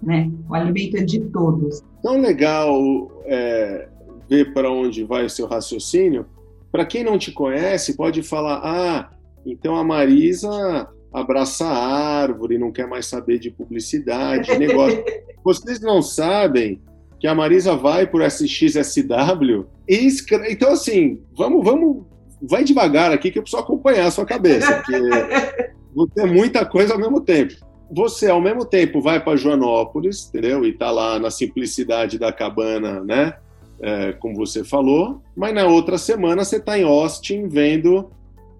Né? 0.00 0.30
O 0.48 0.54
alimento 0.54 0.98
é 0.98 1.02
de 1.02 1.20
todos. 1.20 1.82
Tão 2.02 2.20
legal 2.20 3.10
é, 3.26 3.88
ver 4.30 4.54
para 4.54 4.70
onde 4.70 5.02
vai 5.02 5.26
o 5.26 5.30
seu 5.30 5.48
raciocínio. 5.48 6.24
Para 6.70 6.86
quem 6.86 7.02
não 7.02 7.18
te 7.18 7.32
conhece, 7.32 7.96
pode 7.96 8.22
falar: 8.22 8.60
ah, 8.62 9.10
então 9.44 9.74
a 9.74 9.82
Marisa 9.82 10.88
abraça 11.12 11.66
a 11.66 12.22
árvore, 12.22 12.56
não 12.56 12.70
quer 12.70 12.86
mais 12.86 13.06
saber 13.06 13.40
de 13.40 13.50
publicidade, 13.50 14.56
negócio. 14.56 15.02
Vocês 15.42 15.80
não 15.80 16.00
sabem 16.00 16.80
que 17.18 17.26
a 17.26 17.34
Marisa 17.34 17.74
vai 17.74 18.06
por 18.06 18.22
SXSW 18.22 19.66
e 19.88 20.06
escreve. 20.06 20.52
Então, 20.52 20.72
assim, 20.72 21.20
vamos, 21.36 21.64
vamos, 21.64 22.04
vai 22.40 22.62
devagar 22.62 23.10
aqui 23.10 23.30
que 23.30 23.38
eu 23.38 23.42
preciso 23.42 23.62
acompanhar 23.62 24.06
a 24.06 24.10
sua 24.10 24.24
cabeça, 24.24 24.72
porque 24.74 25.00
vou 25.92 26.06
ter 26.06 26.26
muita 26.26 26.64
coisa 26.64 26.94
ao 26.94 27.00
mesmo 27.00 27.20
tempo. 27.20 27.54
Você, 27.92 28.30
ao 28.30 28.40
mesmo 28.40 28.64
tempo, 28.64 29.00
vai 29.00 29.18
para 29.18 29.36
Joanópolis, 29.36 30.28
entendeu? 30.28 30.64
E 30.64 30.72
tá 30.72 30.92
lá 30.92 31.18
na 31.18 31.30
simplicidade 31.30 32.18
da 32.18 32.32
cabana, 32.32 33.02
né? 33.02 33.34
É, 33.82 34.12
como 34.12 34.36
você 34.36 34.62
falou, 34.62 35.22
mas 35.34 35.54
na 35.54 35.66
outra 35.66 35.96
semana 35.96 36.44
você 36.44 36.56
está 36.56 36.78
em 36.78 36.84
Austin 36.84 37.48
vendo 37.48 38.10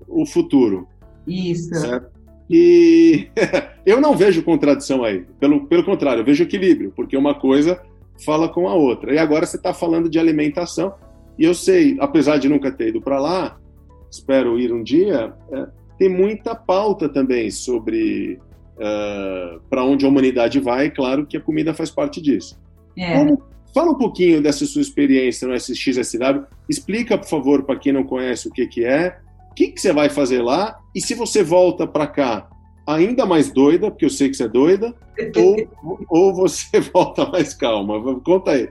o 0.09 0.25
futuro. 0.25 0.89
Isso. 1.27 1.75
Certo? 1.75 2.11
E 2.49 3.29
eu 3.87 4.01
não 4.01 4.17
vejo 4.17 4.43
contradição 4.43 5.05
aí. 5.05 5.25
Pelo, 5.39 5.67
pelo 5.67 5.85
contrário, 5.85 6.21
eu 6.21 6.25
vejo 6.25 6.43
equilíbrio, 6.43 6.93
porque 6.97 7.17
uma 7.17 7.35
coisa 7.35 7.81
fala 8.25 8.49
com 8.49 8.69
a 8.69 8.75
outra. 8.75 9.15
E 9.15 9.19
agora 9.19 9.47
você 9.47 9.57
está 9.57 9.73
falando 9.73 10.09
de 10.09 10.19
alimentação. 10.19 10.95
E 11.39 11.45
eu 11.45 11.55
sei, 11.55 11.97
apesar 12.01 12.39
de 12.39 12.49
nunca 12.49 12.73
ter 12.73 12.89
ido 12.89 13.01
para 13.01 13.21
lá, 13.21 13.59
espero 14.11 14.59
ir 14.59 14.73
um 14.73 14.83
dia, 14.83 15.33
é, 15.53 15.67
tem 15.97 16.09
muita 16.09 16.55
pauta 16.55 17.09
também 17.09 17.51
sobre 17.51 18.39
uh, 18.77 18.81
é, 18.81 19.59
para 19.71 19.85
onde 19.85 20.05
a 20.05 20.09
humanidade 20.09 20.59
vai. 20.59 20.87
E 20.87 20.91
claro 20.91 21.27
que 21.27 21.37
a 21.37 21.41
comida 21.41 21.73
faz 21.73 21.91
parte 21.91 22.21
disso. 22.21 22.61
É. 22.99 23.15
Como, 23.15 23.43
fala 23.75 23.91
um 23.91 23.99
pouquinho 23.99 24.43
dessa 24.43 24.65
sua 24.67 24.83
experiência 24.83 25.47
no 25.47 25.55
SXSW. 25.55 26.45
Explica, 26.69 27.17
por 27.17 27.29
favor, 27.29 27.63
para 27.63 27.79
quem 27.79 27.93
não 27.93 28.05
conhece 28.05 28.49
o 28.49 28.51
que, 28.51 28.67
que 28.67 28.85
é, 28.85 29.19
o 29.51 29.55
que, 29.55 29.69
que 29.69 29.81
você 29.81 29.93
vai 29.93 30.09
fazer 30.09 30.43
lá 30.43 30.79
e 30.95 31.01
se 31.01 31.15
você 31.15 31.43
volta 31.43 31.87
para 31.87 32.07
cá 32.07 32.49
ainda 32.87 33.27
mais 33.27 33.53
doida, 33.53 33.91
porque 33.91 34.05
eu 34.05 34.11
sei 34.11 34.29
que 34.29 34.37
você 34.37 34.45
é 34.45 34.49
doida, 34.49 34.95
ou, 35.37 36.07
ou 36.09 36.35
você 36.35 36.81
volta 36.93 37.27
mais 37.27 37.55
calma? 37.55 38.01
Conta 38.21 38.53
aí. 38.53 38.69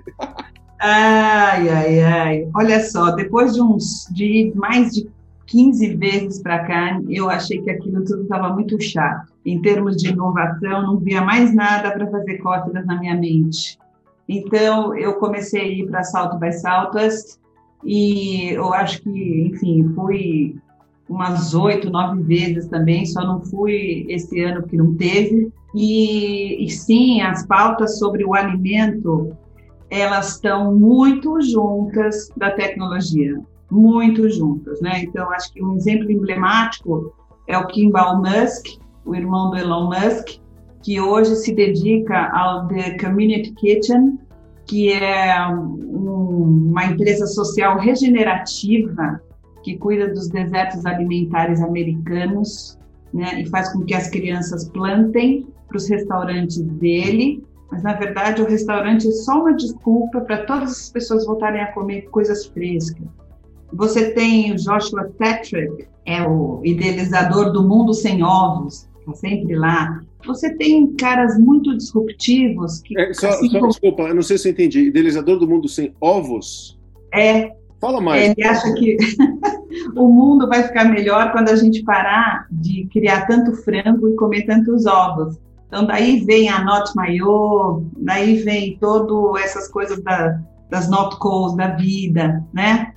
Ai, 0.80 1.70
ai, 1.70 2.02
ai. 2.02 2.50
Olha 2.56 2.84
só, 2.84 3.12
depois 3.12 3.54
de 3.54 3.62
uns 3.62 4.08
de 4.12 4.52
mais 4.56 4.94
de 4.94 5.10
15 5.48 5.96
vezes 5.96 6.42
para 6.42 6.60
cá, 6.60 7.02
eu 7.10 7.30
achei 7.30 7.62
que 7.62 7.72
aquilo 7.72 8.04
tudo 8.04 8.24
estava 8.24 8.50
muito 8.50 8.80
chato. 8.82 9.34
Em 9.46 9.62
termos 9.62 9.98
de 9.98 10.10
inovação, 10.10 10.84
não 10.84 10.98
via 10.98 11.22
mais 11.22 11.54
nada 11.54 11.92
para 11.92 12.08
fazer 12.08 12.38
cócegas 12.38 12.86
na 12.86 13.00
minha 13.00 13.16
mente. 13.16 13.78
Então, 14.30 14.96
eu 14.96 15.16
comecei 15.16 15.60
a 15.60 15.68
ir 15.68 15.88
para 15.88 16.04
Salto 16.04 16.38
by 16.38 16.54
Saltas 16.54 17.40
e 17.84 18.52
eu 18.52 18.72
acho 18.72 19.02
que, 19.02 19.48
enfim, 19.48 19.92
fui 19.96 20.56
umas 21.10 21.56
oito, 21.56 21.90
nove 21.90 22.22
vezes 22.22 22.68
também, 22.68 23.08
só 23.08 23.26
não 23.26 23.42
fui 23.42 24.06
esse 24.08 24.40
ano 24.44 24.62
porque 24.62 24.78
não 24.78 24.94
teve. 24.94 25.52
E, 25.74 26.64
e 26.64 26.70
sim, 26.70 27.22
as 27.22 27.44
pautas 27.48 27.98
sobre 27.98 28.24
o 28.24 28.36
alimento, 28.36 29.36
elas 29.90 30.36
estão 30.36 30.76
muito 30.76 31.42
juntas 31.42 32.30
da 32.38 32.52
tecnologia, 32.52 33.42
muito 33.72 34.30
juntas, 34.30 34.80
né? 34.80 35.02
Então, 35.02 35.32
acho 35.32 35.52
que 35.52 35.64
um 35.64 35.76
exemplo 35.76 36.12
emblemático 36.12 37.16
é 37.48 37.58
o 37.58 37.66
Kimball 37.66 38.18
Musk, 38.18 38.80
o 39.04 39.16
irmão 39.16 39.50
do 39.50 39.58
Elon 39.58 39.90
Musk, 39.90 40.40
que 40.82 41.00
hoje 41.00 41.36
se 41.36 41.54
dedica 41.54 42.30
ao 42.32 42.68
The 42.68 42.98
Community 42.98 43.52
Kitchen, 43.52 44.20
que 44.66 44.92
é 44.94 45.48
um, 45.48 46.70
uma 46.70 46.86
empresa 46.86 47.26
social 47.28 47.78
regenerativa 47.80 49.22
que 49.64 49.78
cuida 49.78 50.08
dos 50.08 50.30
desertos 50.30 50.86
alimentares 50.86 51.62
americanos, 51.62 52.78
né, 53.14 53.42
e 53.42 53.46
faz 53.48 53.74
com 53.74 53.84
que 53.84 53.94
as 53.94 54.10
crianças 54.10 54.70
plantem 54.70 55.48
para 55.68 55.78
os 55.78 55.90
restaurantes 55.90 56.62
dele, 56.62 57.44
mas 57.72 57.84
na 57.84 57.94
verdade 57.94 58.42
o 58.42 58.48
restaurante 58.48 59.08
é 59.08 59.12
só 59.12 59.42
uma 59.42 59.54
desculpa 59.54 60.22
para 60.22 60.46
todas 60.46 60.72
as 60.72 60.90
pessoas 60.90 61.26
voltarem 61.26 61.62
a 61.62 61.72
comer 61.72 62.04
coisas 62.10 62.46
frescas. 62.46 63.08
Você 63.74 64.12
tem 64.12 64.52
o 64.52 64.56
Joshua 64.56 65.12
Tetrick, 65.18 65.88
é 66.06 66.28
o 66.28 66.62
idealizador 66.64 67.52
do 67.52 67.68
mundo 67.68 67.94
sem 67.94 68.24
ovos, 68.24 68.88
está 69.00 69.14
sempre 69.14 69.56
lá. 69.56 70.02
Você 70.26 70.54
tem 70.56 70.94
caras 70.96 71.38
muito 71.40 71.76
disruptivos 71.78 72.82
que. 72.82 73.00
É, 73.00 73.14
só, 73.14 73.30
assim, 73.30 73.50
só 73.50 73.68
desculpa, 73.68 74.04
eu 74.04 74.16
não 74.16 74.22
sei 74.22 74.38
se 74.38 74.48
eu 74.48 74.52
entendi. 74.52 74.88
Idealizador 74.88 75.40
do 75.40 75.48
mundo 75.48 75.68
sem 75.68 75.94
ovos? 76.00 76.78
É. 77.14 77.52
Fala 77.80 78.02
mais. 78.02 78.22
Ele 78.30 78.44
acha 78.44 78.74
que 78.74 78.98
o 79.96 80.08
mundo 80.08 80.48
vai 80.48 80.64
ficar 80.64 80.86
melhor 80.86 81.32
quando 81.32 81.50
a 81.50 81.56
gente 81.56 81.82
parar 81.84 82.46
de 82.52 82.86
criar 82.92 83.26
tanto 83.26 83.54
frango 83.64 84.10
e 84.10 84.16
comer 84.16 84.44
tantos 84.46 84.86
ovos. 84.86 85.38
Então, 85.68 85.86
daí 85.86 86.26
vem 86.26 86.50
a 86.50 86.64
Not 86.64 86.94
Maior, 86.96 87.82
daí 87.98 88.38
vem 88.38 88.78
todas 88.80 89.44
essas 89.44 89.68
coisas 89.70 90.02
da, 90.04 90.42
das 90.70 90.90
Not 90.90 91.18
Calls 91.20 91.56
da 91.56 91.68
vida, 91.76 92.44
né? 92.52 92.94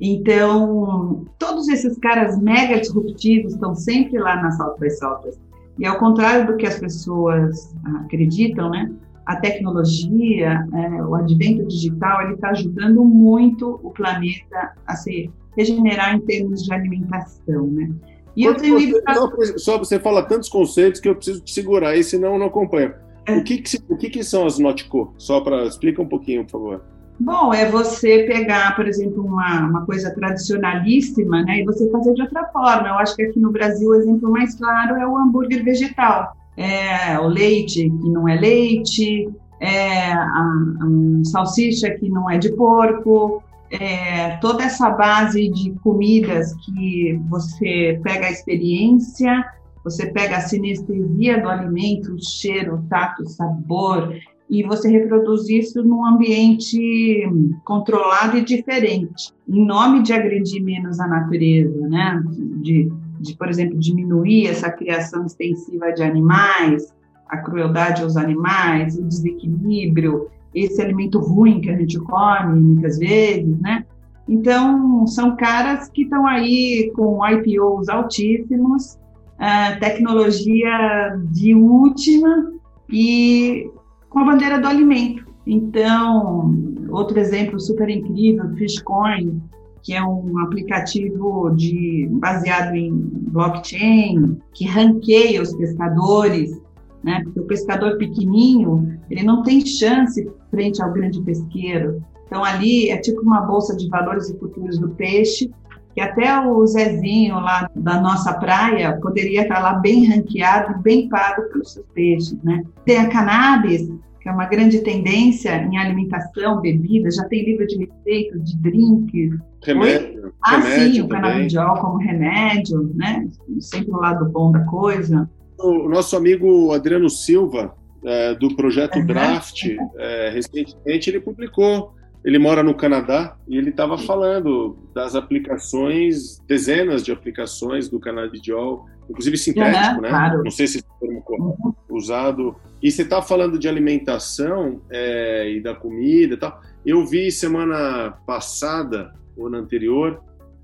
Então, 0.00 1.24
todos 1.38 1.68
esses 1.68 1.96
caras 1.98 2.38
mega 2.38 2.78
disruptivos 2.78 3.54
estão 3.54 3.74
sempre 3.74 4.18
lá 4.18 4.36
na 4.42 4.50
South 4.50 4.76
by 4.78 4.90
Southwest. 4.90 5.38
E 5.78 5.86
ao 5.86 5.98
contrário 5.98 6.46
do 6.46 6.56
que 6.56 6.66
as 6.66 6.78
pessoas 6.78 7.74
acreditam, 8.04 8.70
né? 8.70 8.90
A 9.26 9.36
tecnologia, 9.36 10.66
é, 10.72 11.02
o 11.02 11.14
advento 11.14 11.66
digital, 11.66 12.22
ele 12.22 12.34
está 12.34 12.50
ajudando 12.50 13.04
muito 13.04 13.80
o 13.82 13.90
planeta 13.90 14.72
a 14.86 14.94
se 14.94 15.30
regenerar 15.56 16.14
em 16.14 16.20
termos 16.20 16.62
de 16.62 16.72
alimentação, 16.72 17.66
né? 17.66 17.90
E 18.36 18.44
eu 18.44 18.54
tenho 18.54 18.78
ido 18.78 19.02
pra... 19.02 19.14
Só 19.56 19.78
você 19.78 19.98
fala 19.98 20.22
tantos 20.22 20.48
conceitos 20.48 21.00
que 21.00 21.08
eu 21.08 21.16
preciso 21.16 21.42
te 21.42 21.52
segurar 21.52 21.90
aí, 21.90 22.04
senão 22.04 22.34
eu 22.34 22.38
não 22.38 22.46
acompanho. 22.46 22.94
É. 23.26 23.36
O, 23.36 23.42
que, 23.42 23.58
que, 23.58 23.78
o 23.88 23.96
que, 23.96 24.10
que 24.10 24.22
são 24.22 24.46
as 24.46 24.58
Notco? 24.58 25.14
Só 25.16 25.40
para 25.40 25.64
explica 25.64 26.00
um 26.00 26.06
pouquinho, 26.06 26.44
por 26.44 26.50
favor. 26.52 26.84
Bom, 27.18 27.52
é 27.52 27.70
você 27.70 28.24
pegar, 28.24 28.76
por 28.76 28.86
exemplo, 28.86 29.24
uma, 29.24 29.66
uma 29.66 29.86
coisa 29.86 30.14
tradicionalíssima, 30.14 31.42
né, 31.42 31.60
e 31.60 31.64
você 31.64 31.90
fazer 31.90 32.12
de 32.12 32.22
outra 32.22 32.44
forma. 32.48 32.88
Eu 32.88 32.94
acho 32.94 33.16
que 33.16 33.22
aqui 33.22 33.40
no 33.40 33.50
Brasil 33.50 33.88
o 33.88 33.94
exemplo 33.94 34.30
mais 34.30 34.54
claro 34.54 34.96
é 34.96 35.06
o 35.06 35.16
hambúrguer 35.16 35.64
vegetal. 35.64 36.36
É 36.56 37.18
o 37.18 37.26
leite 37.26 37.90
que 37.90 38.08
não 38.10 38.28
é 38.28 38.34
leite, 38.34 39.28
é 39.60 40.12
a, 40.12 40.28
a 40.28 41.24
salsicha 41.24 41.90
que 41.90 42.08
não 42.08 42.30
é 42.30 42.38
de 42.38 42.52
porco, 42.52 43.42
é, 43.70 44.36
toda 44.36 44.64
essa 44.64 44.90
base 44.90 45.48
de 45.48 45.72
comidas 45.82 46.54
que 46.64 47.18
você 47.28 47.98
pega 48.02 48.26
a 48.26 48.30
experiência, 48.30 49.44
você 49.82 50.06
pega 50.06 50.36
a 50.36 50.40
sinestesia 50.40 51.40
do 51.40 51.48
alimento, 51.48 52.14
o 52.14 52.22
cheiro, 52.22 52.76
o 52.76 52.82
tato, 52.88 53.22
o 53.22 53.28
sabor, 53.28 54.14
e 54.48 54.62
você 54.62 54.88
reproduz 54.88 55.48
isso 55.48 55.82
num 55.82 56.04
ambiente 56.06 57.28
controlado 57.64 58.38
e 58.38 58.44
diferente, 58.44 59.32
em 59.48 59.64
nome 59.64 60.02
de 60.02 60.12
agredir 60.12 60.62
menos 60.62 61.00
a 61.00 61.06
natureza, 61.06 61.88
né? 61.88 62.22
De, 62.62 62.90
de, 63.20 63.36
por 63.36 63.48
exemplo, 63.48 63.78
diminuir 63.78 64.46
essa 64.46 64.70
criação 64.70 65.26
extensiva 65.26 65.92
de 65.92 66.02
animais, 66.02 66.94
a 67.28 67.38
crueldade 67.38 68.02
aos 68.02 68.16
animais, 68.16 68.96
o 68.96 69.02
desequilíbrio, 69.02 70.28
esse 70.54 70.80
alimento 70.80 71.18
ruim 71.18 71.60
que 71.60 71.70
a 71.70 71.76
gente 71.76 71.98
come 71.98 72.60
muitas 72.60 72.98
vezes, 72.98 73.58
né? 73.58 73.84
Então, 74.28 75.06
são 75.06 75.36
caras 75.36 75.88
que 75.88 76.02
estão 76.02 76.26
aí 76.26 76.90
com 76.94 77.18
IPOs 77.26 77.88
altíssimos, 77.88 78.94
uh, 79.38 79.78
tecnologia 79.80 81.16
de 81.30 81.54
última 81.54 82.52
e 82.90 83.70
com 84.16 84.20
a 84.20 84.24
bandeira 84.24 84.58
do 84.58 84.66
alimento. 84.66 85.26
Então, 85.46 86.50
outro 86.88 87.20
exemplo 87.20 87.60
super 87.60 87.90
incrível, 87.90 88.48
Fishcoin, 88.56 89.42
que 89.82 89.92
é 89.92 90.02
um 90.02 90.38
aplicativo 90.38 91.50
de, 91.50 92.08
baseado 92.12 92.74
em 92.74 92.90
blockchain, 92.94 94.38
que 94.54 94.64
ranqueia 94.64 95.42
os 95.42 95.54
pescadores, 95.54 96.58
né? 97.04 97.20
Porque 97.24 97.40
o 97.40 97.46
pescador 97.46 97.98
pequenininho, 97.98 98.98
ele 99.10 99.22
não 99.22 99.42
tem 99.42 99.60
chance 99.60 100.26
frente 100.50 100.82
ao 100.82 100.94
grande 100.94 101.20
pesqueiro. 101.20 102.02
Então, 102.26 102.42
ali 102.42 102.88
é 102.88 102.96
tipo 102.96 103.20
uma 103.20 103.42
bolsa 103.42 103.76
de 103.76 103.86
valores 103.90 104.30
e 104.30 104.38
futuros 104.38 104.78
do 104.78 104.88
peixe, 104.88 105.50
que 105.96 106.00
até 106.02 106.46
o 106.46 106.66
Zezinho 106.66 107.36
lá 107.36 107.70
da 107.74 107.98
nossa 107.98 108.34
praia 108.34 108.98
poderia 109.00 109.42
estar 109.42 109.60
lá 109.60 109.72
bem 109.72 110.04
ranqueado, 110.04 110.78
bem 110.82 111.08
pago 111.08 111.48
pelos 111.48 111.72
seus 111.72 111.86
peixes, 111.94 112.36
né? 112.42 112.62
Tem 112.84 112.98
a 112.98 113.08
cannabis, 113.08 113.88
que 114.20 114.28
é 114.28 114.32
uma 114.32 114.44
grande 114.44 114.80
tendência 114.80 115.56
em 115.56 115.78
alimentação, 115.78 116.60
bebida, 116.60 117.10
já 117.10 117.24
tem 117.24 117.46
livro 117.46 117.66
de 117.66 117.78
receita, 117.78 118.38
de 118.40 118.58
drinks. 118.58 119.38
Remédio. 119.64 120.34
Ah, 120.42 120.58
remédio 120.58 120.92
sim, 120.92 121.00
o 121.00 121.08
canabidiol 121.08 121.76
como 121.76 121.96
remédio, 121.96 122.92
né? 122.94 123.26
Sempre 123.58 123.92
o 123.92 123.96
lado 123.96 124.26
bom 124.26 124.52
da 124.52 124.60
coisa. 124.66 125.26
O 125.58 125.88
nosso 125.88 126.14
amigo 126.14 126.74
Adriano 126.74 127.08
Silva, 127.08 127.74
é, 128.04 128.34
do 128.34 128.54
projeto. 128.54 129.02
Draft, 129.02 129.64
é, 129.96 130.28
recentemente 130.28 131.08
ele 131.08 131.20
publicou. 131.20 131.94
Ele 132.26 132.40
mora 132.40 132.60
no 132.60 132.74
Canadá 132.74 133.36
e 133.46 133.56
ele 133.56 133.70
estava 133.70 133.96
falando 133.96 134.76
das 134.92 135.14
aplicações, 135.14 136.40
dezenas 136.40 137.04
de 137.04 137.12
aplicações 137.12 137.88
do 137.88 138.00
canabidiol, 138.00 138.84
inclusive 139.08 139.38
sintético, 139.38 139.94
uhum, 139.94 140.00
né? 140.00 140.08
Claro. 140.08 140.42
Não 140.42 140.50
sei 140.50 140.66
se 140.66 140.78
esse 140.78 140.86
termo 140.98 141.22
uhum. 141.28 141.72
usado. 141.88 142.56
E 142.82 142.90
você 142.90 143.02
está 143.02 143.22
falando 143.22 143.60
de 143.60 143.68
alimentação 143.68 144.80
é, 144.90 145.52
e 145.52 145.60
da 145.60 145.72
comida 145.72 146.34
e 146.34 146.36
tal. 146.36 146.60
Eu 146.84 147.06
vi 147.06 147.30
semana 147.30 148.18
passada 148.26 149.14
ou 149.36 149.48
na 149.48 149.58
anterior 149.58 150.20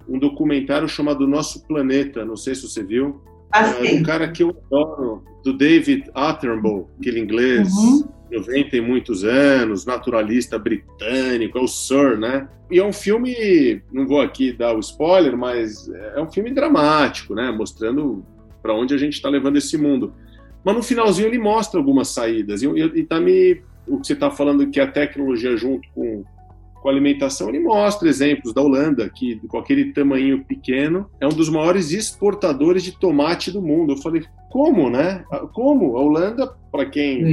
um 0.08 0.18
documentário 0.18 0.88
chamado 0.88 1.28
Nosso 1.28 1.64
Planeta. 1.68 2.24
Não 2.24 2.36
sei 2.36 2.56
se 2.56 2.68
você 2.68 2.82
viu 2.82 3.22
é 3.54 3.94
um 3.94 4.02
cara 4.02 4.30
que 4.30 4.42
eu 4.42 4.50
adoro, 4.50 5.22
do 5.44 5.52
David 5.52 6.10
Attenborough, 6.14 6.88
aquele 6.98 7.20
inglês, 7.20 7.70
uhum. 7.74 8.08
90 8.32 8.76
e 8.76 8.80
muitos 8.80 9.24
anos, 9.24 9.86
naturalista 9.86 10.58
britânico, 10.58 11.58
é 11.58 11.60
o 11.60 11.68
Sir, 11.68 12.18
né? 12.18 12.48
E 12.70 12.78
é 12.78 12.84
um 12.84 12.92
filme, 12.92 13.82
não 13.92 14.06
vou 14.06 14.20
aqui 14.20 14.52
dar 14.52 14.74
o 14.74 14.80
spoiler, 14.80 15.36
mas 15.36 15.88
é 16.16 16.20
um 16.20 16.30
filme 16.30 16.50
dramático, 16.50 17.34
né? 17.34 17.50
Mostrando 17.50 18.24
para 18.62 18.74
onde 18.74 18.94
a 18.94 18.98
gente 18.98 19.14
está 19.14 19.28
levando 19.28 19.56
esse 19.56 19.76
mundo. 19.76 20.14
Mas 20.64 20.76
no 20.76 20.82
finalzinho 20.82 21.28
ele 21.28 21.38
mostra 21.38 21.78
algumas 21.78 22.08
saídas. 22.08 22.62
E, 22.62 22.66
e, 22.66 23.00
e 23.00 23.04
tá 23.04 23.20
me, 23.20 23.60
o 23.86 24.00
que 24.00 24.06
você 24.06 24.12
está 24.12 24.30
falando 24.30 24.68
que 24.68 24.80
a 24.80 24.86
tecnologia 24.86 25.56
junto 25.56 25.88
com 25.94 26.24
com 26.82 26.88
alimentação, 26.88 27.48
ele 27.48 27.60
mostra 27.60 28.08
exemplos 28.08 28.52
da 28.52 28.60
Holanda, 28.60 29.08
que 29.08 29.36
com 29.46 29.56
aquele 29.56 29.92
tamanho 29.92 30.44
pequeno 30.44 31.08
é 31.20 31.26
um 31.26 31.30
dos 31.30 31.48
maiores 31.48 31.92
exportadores 31.92 32.82
de 32.82 32.98
tomate 32.98 33.52
do 33.52 33.62
mundo. 33.62 33.92
Eu 33.92 33.98
falei, 33.98 34.24
como, 34.50 34.90
né? 34.90 35.24
Como? 35.52 35.96
A 35.96 36.00
Holanda, 36.02 36.52
para 36.72 36.84
quem. 36.86 37.24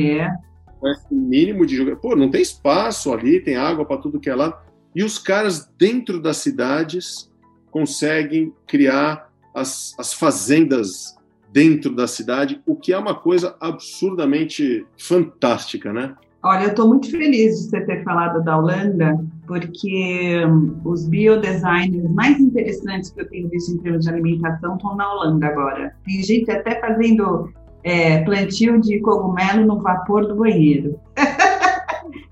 Conhece 0.79 1.05
o 1.11 1.15
mínimo 1.15 1.65
de 1.65 1.95
pô, 1.97 2.15
não 2.15 2.29
tem 2.29 2.41
espaço 2.41 3.11
ali, 3.13 3.39
tem 3.39 3.55
água 3.55 3.85
para 3.85 3.97
tudo 3.97 4.19
que 4.19 4.29
é 4.29 4.35
lá. 4.35 4.61
E 4.95 5.03
os 5.03 5.19
caras 5.19 5.69
dentro 5.77 6.19
das 6.19 6.37
cidades 6.37 7.29
conseguem 7.69 8.53
criar 8.65 9.29
as, 9.53 9.95
as 9.99 10.13
fazendas 10.13 11.15
dentro 11.51 11.95
da 11.95 12.07
cidade, 12.07 12.61
o 12.65 12.75
que 12.75 12.93
é 12.93 12.97
uma 12.97 13.15
coisa 13.15 13.55
absurdamente 13.59 14.85
fantástica, 14.97 15.91
né? 15.91 16.15
Olha, 16.41 16.63
eu 16.63 16.69
estou 16.69 16.87
muito 16.87 17.11
feliz 17.11 17.55
de 17.55 17.69
você 17.69 17.81
ter 17.81 18.01
falado 18.03 18.41
da 18.41 18.57
Holanda, 18.57 19.19
porque 19.45 20.41
hum, 20.45 20.79
os 20.85 21.05
biodesigners 21.09 22.09
mais 22.13 22.39
interessantes 22.39 23.11
que 23.11 23.19
eu 23.19 23.29
tenho 23.29 23.49
visto 23.49 23.73
em 23.73 23.77
termos 23.79 24.05
de 24.05 24.11
alimentação 24.11 24.75
estão 24.75 24.95
na 24.95 25.11
Holanda 25.11 25.47
agora. 25.47 25.93
Tem 26.05 26.23
gente 26.23 26.49
até 26.49 26.79
fazendo 26.79 27.51
é, 27.83 28.23
plantio 28.23 28.79
de 28.79 28.99
cogumelo 28.99 29.65
no 29.65 29.79
vapor 29.79 30.27
do 30.27 30.35
banheiro. 30.35 30.99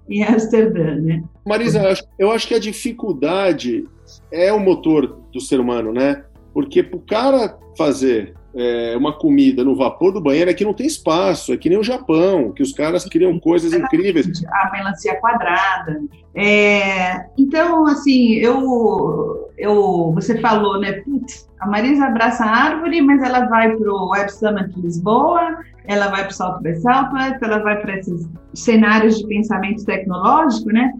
em 0.09 0.23
Amsterdã, 0.23 0.95
né? 0.95 1.23
Marisa, 1.45 1.79
eu 1.79 1.91
acho, 1.91 2.03
eu 2.17 2.31
acho 2.31 2.47
que 2.47 2.53
a 2.53 2.59
dificuldade 2.59 3.87
é 4.31 4.51
o 4.53 4.59
motor 4.59 5.19
do 5.31 5.39
ser 5.39 5.59
humano, 5.59 5.91
né? 5.91 6.23
Porque 6.53 6.81
para 6.81 6.97
o 6.97 7.01
cara 7.01 7.57
fazer 7.77 8.33
é, 8.57 8.97
uma 8.97 9.13
comida 9.13 9.63
no 9.63 9.75
vapor 9.75 10.11
do 10.11 10.19
banheiro, 10.19 10.49
aqui 10.49 10.65
não 10.65 10.73
tem 10.73 10.87
espaço, 10.87 11.53
é 11.53 11.57
que 11.57 11.69
nem 11.69 11.77
o 11.77 11.83
Japão, 11.83 12.51
que 12.51 12.63
os 12.63 12.73
caras 12.73 13.05
criam 13.05 13.39
coisas 13.39 13.71
incríveis. 13.71 14.43
A 14.51 14.71
melancia 14.71 15.15
quadrada. 15.21 16.01
É, 16.33 17.27
então, 17.37 17.85
assim, 17.85 18.33
eu, 18.33 19.51
eu, 19.57 20.11
você 20.13 20.39
falou, 20.39 20.79
né, 20.79 20.93
putz, 21.03 21.47
a 21.59 21.67
Marisa 21.67 22.05
abraça 22.05 22.43
a 22.43 22.49
árvore, 22.49 23.01
mas 23.01 23.21
ela 23.21 23.45
vai 23.45 23.75
para 23.75 23.91
o 23.91 24.09
Web 24.09 24.31
Summit 24.31 24.79
Lisboa, 24.79 25.57
ela 25.85 26.07
vai 26.07 26.23
para 26.23 26.31
o 26.31 26.33
Salto 26.33 26.61
by 26.61 26.75
Salto, 26.77 27.15
ela 27.15 27.59
vai 27.59 27.79
para 27.79 27.97
esses 27.97 28.27
cenários 28.53 29.19
de 29.19 29.27
pensamento 29.27 29.85
tecnológico, 29.85 30.69
né? 30.71 30.93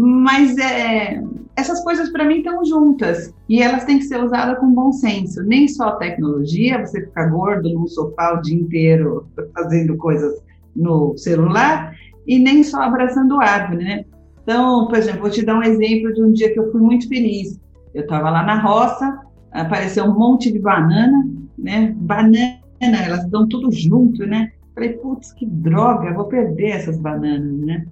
Mas 0.00 0.56
é, 0.58 1.20
essas 1.56 1.82
coisas 1.82 2.08
para 2.10 2.24
mim 2.24 2.36
estão 2.36 2.64
juntas 2.64 3.34
e 3.48 3.60
elas 3.60 3.84
têm 3.84 3.98
que 3.98 4.04
ser 4.04 4.22
usadas 4.22 4.56
com 4.60 4.72
bom 4.72 4.92
senso. 4.92 5.42
Nem 5.42 5.66
só 5.66 5.96
tecnologia, 5.96 6.86
você 6.86 7.00
ficar 7.00 7.26
gordo 7.26 7.68
num 7.68 7.88
sofá 7.88 8.34
o 8.34 8.40
dia 8.40 8.56
inteiro 8.56 9.26
fazendo 9.52 9.96
coisas 9.96 10.40
no 10.76 11.18
celular, 11.18 11.96
e 12.28 12.38
nem 12.38 12.62
só 12.62 12.82
abraçando 12.82 13.40
árvore, 13.40 13.82
né? 13.82 14.04
Então, 14.44 14.86
por 14.86 14.98
exemplo, 14.98 15.22
vou 15.22 15.30
te 15.30 15.44
dar 15.44 15.56
um 15.56 15.64
exemplo 15.64 16.14
de 16.14 16.22
um 16.22 16.32
dia 16.32 16.52
que 16.52 16.60
eu 16.60 16.70
fui 16.70 16.80
muito 16.80 17.08
feliz. 17.08 17.58
Eu 17.92 18.02
estava 18.02 18.30
lá 18.30 18.44
na 18.44 18.60
roça, 18.60 19.18
apareceu 19.50 20.04
um 20.04 20.16
monte 20.16 20.52
de 20.52 20.60
banana, 20.60 21.28
né? 21.58 21.92
Banana, 21.96 22.60
elas 22.80 23.28
dão 23.28 23.48
tudo 23.48 23.72
junto, 23.72 24.24
né? 24.24 24.52
Falei, 24.76 24.90
putz, 24.90 25.32
que 25.32 25.44
droga, 25.44 26.14
vou 26.14 26.26
perder 26.26 26.68
essas 26.68 27.00
bananas, 27.00 27.58
né? 27.58 27.84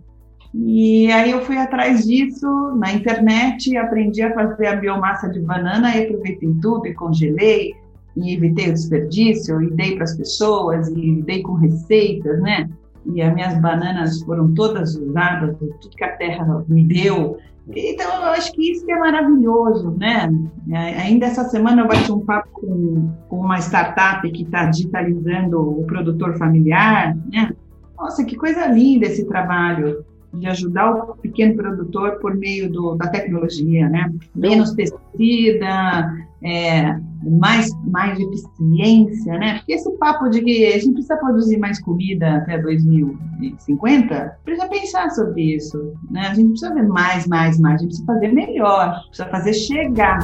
E 0.59 1.11
aí 1.13 1.31
eu 1.31 1.43
fui 1.43 1.59
atrás 1.59 2.07
disso 2.07 2.47
na 2.77 2.93
internet, 2.93 3.77
aprendi 3.77 4.23
a 4.23 4.33
fazer 4.33 4.67
a 4.67 4.77
biomassa 4.77 5.29
de 5.29 5.41
banana, 5.41 5.95
e 5.95 6.05
aproveitei 6.05 6.55
tudo 6.63 6.87
e 6.87 6.95
congelei, 6.95 7.75
e 8.17 8.35
evitei 8.35 8.71
o 8.71 8.73
desperdício, 8.73 9.61
e 9.63 9.71
dei 9.73 9.95
para 9.95 10.05
as 10.05 10.17
pessoas, 10.17 10.89
e 10.89 11.23
dei 11.23 11.43
com 11.43 11.53
receitas, 11.55 12.41
né? 12.41 12.69
E 13.05 13.21
as 13.21 13.35
minhas 13.35 13.61
bananas 13.61 14.23
foram 14.23 14.53
todas 14.55 14.97
usadas, 14.97 15.57
tudo 15.59 15.97
que 15.97 16.05
a 16.05 16.17
terra 16.17 16.65
me 16.69 16.85
deu, 16.85 17.39
então, 17.75 18.09
eu 18.23 18.29
acho 18.31 18.53
que 18.53 18.71
isso 18.71 18.85
que 18.85 18.93
é 18.93 18.99
maravilhoso, 18.99 19.91
né? 19.99 20.31
É, 20.71 21.01
ainda 21.01 21.27
essa 21.27 21.45
semana 21.45 21.83
eu 21.83 21.89
bati 21.89 22.13
um 22.13 22.21
papo 22.21 22.49
com, 22.53 23.11
com 23.29 23.41
uma 23.41 23.59
startup 23.59 24.31
que 24.31 24.45
está 24.45 24.67
digitalizando 24.67 25.61
o 25.61 25.85
produtor 25.85 26.39
familiar, 26.39 27.17
né? 27.33 27.51
Nossa, 27.99 28.25
que 28.25 28.37
coisa 28.37 28.67
linda 28.67 29.07
esse 29.07 29.27
trabalho 29.27 30.05
de 30.35 30.47
ajudar 30.47 30.95
o 30.95 31.17
pequeno 31.17 31.57
produtor 31.57 32.19
por 32.21 32.35
meio 32.37 32.71
do, 32.71 32.95
da 32.97 33.09
tecnologia, 33.09 33.89
né? 33.89 34.13
Menos 34.35 34.75
pesticida, 34.75 36.15
é, 36.43 36.97
mais, 37.23 37.71
mais 37.85 38.19
eficiência, 38.19 39.39
né? 39.39 39.59
Porque 39.59 39.73
esse 39.73 39.91
papo 39.99 40.29
de 40.29 40.43
que 40.43 40.67
a 40.67 40.79
gente 40.79 40.93
precisa 40.93 41.17
produzir 41.17 41.59
mais 41.59 41.81
comida 41.81 42.37
até 42.37 42.59
2050, 42.59 44.39
precisa 44.45 44.69
pensar 44.69 45.11
sobre 45.11 45.57
isso, 45.57 45.95
né? 46.11 46.29
A 46.29 46.35
gente 46.35 46.51
precisa 46.51 46.75
ver 46.75 46.87
mais, 46.87 47.27
mais, 47.27 47.59
mais, 47.59 47.77
a 47.77 47.79
gente 47.79 47.89
precisa 47.89 48.07
fazer 48.07 48.33
melhor, 48.33 49.01
precisa 49.09 49.29
fazer 49.29 49.53
chegar. 49.55 50.19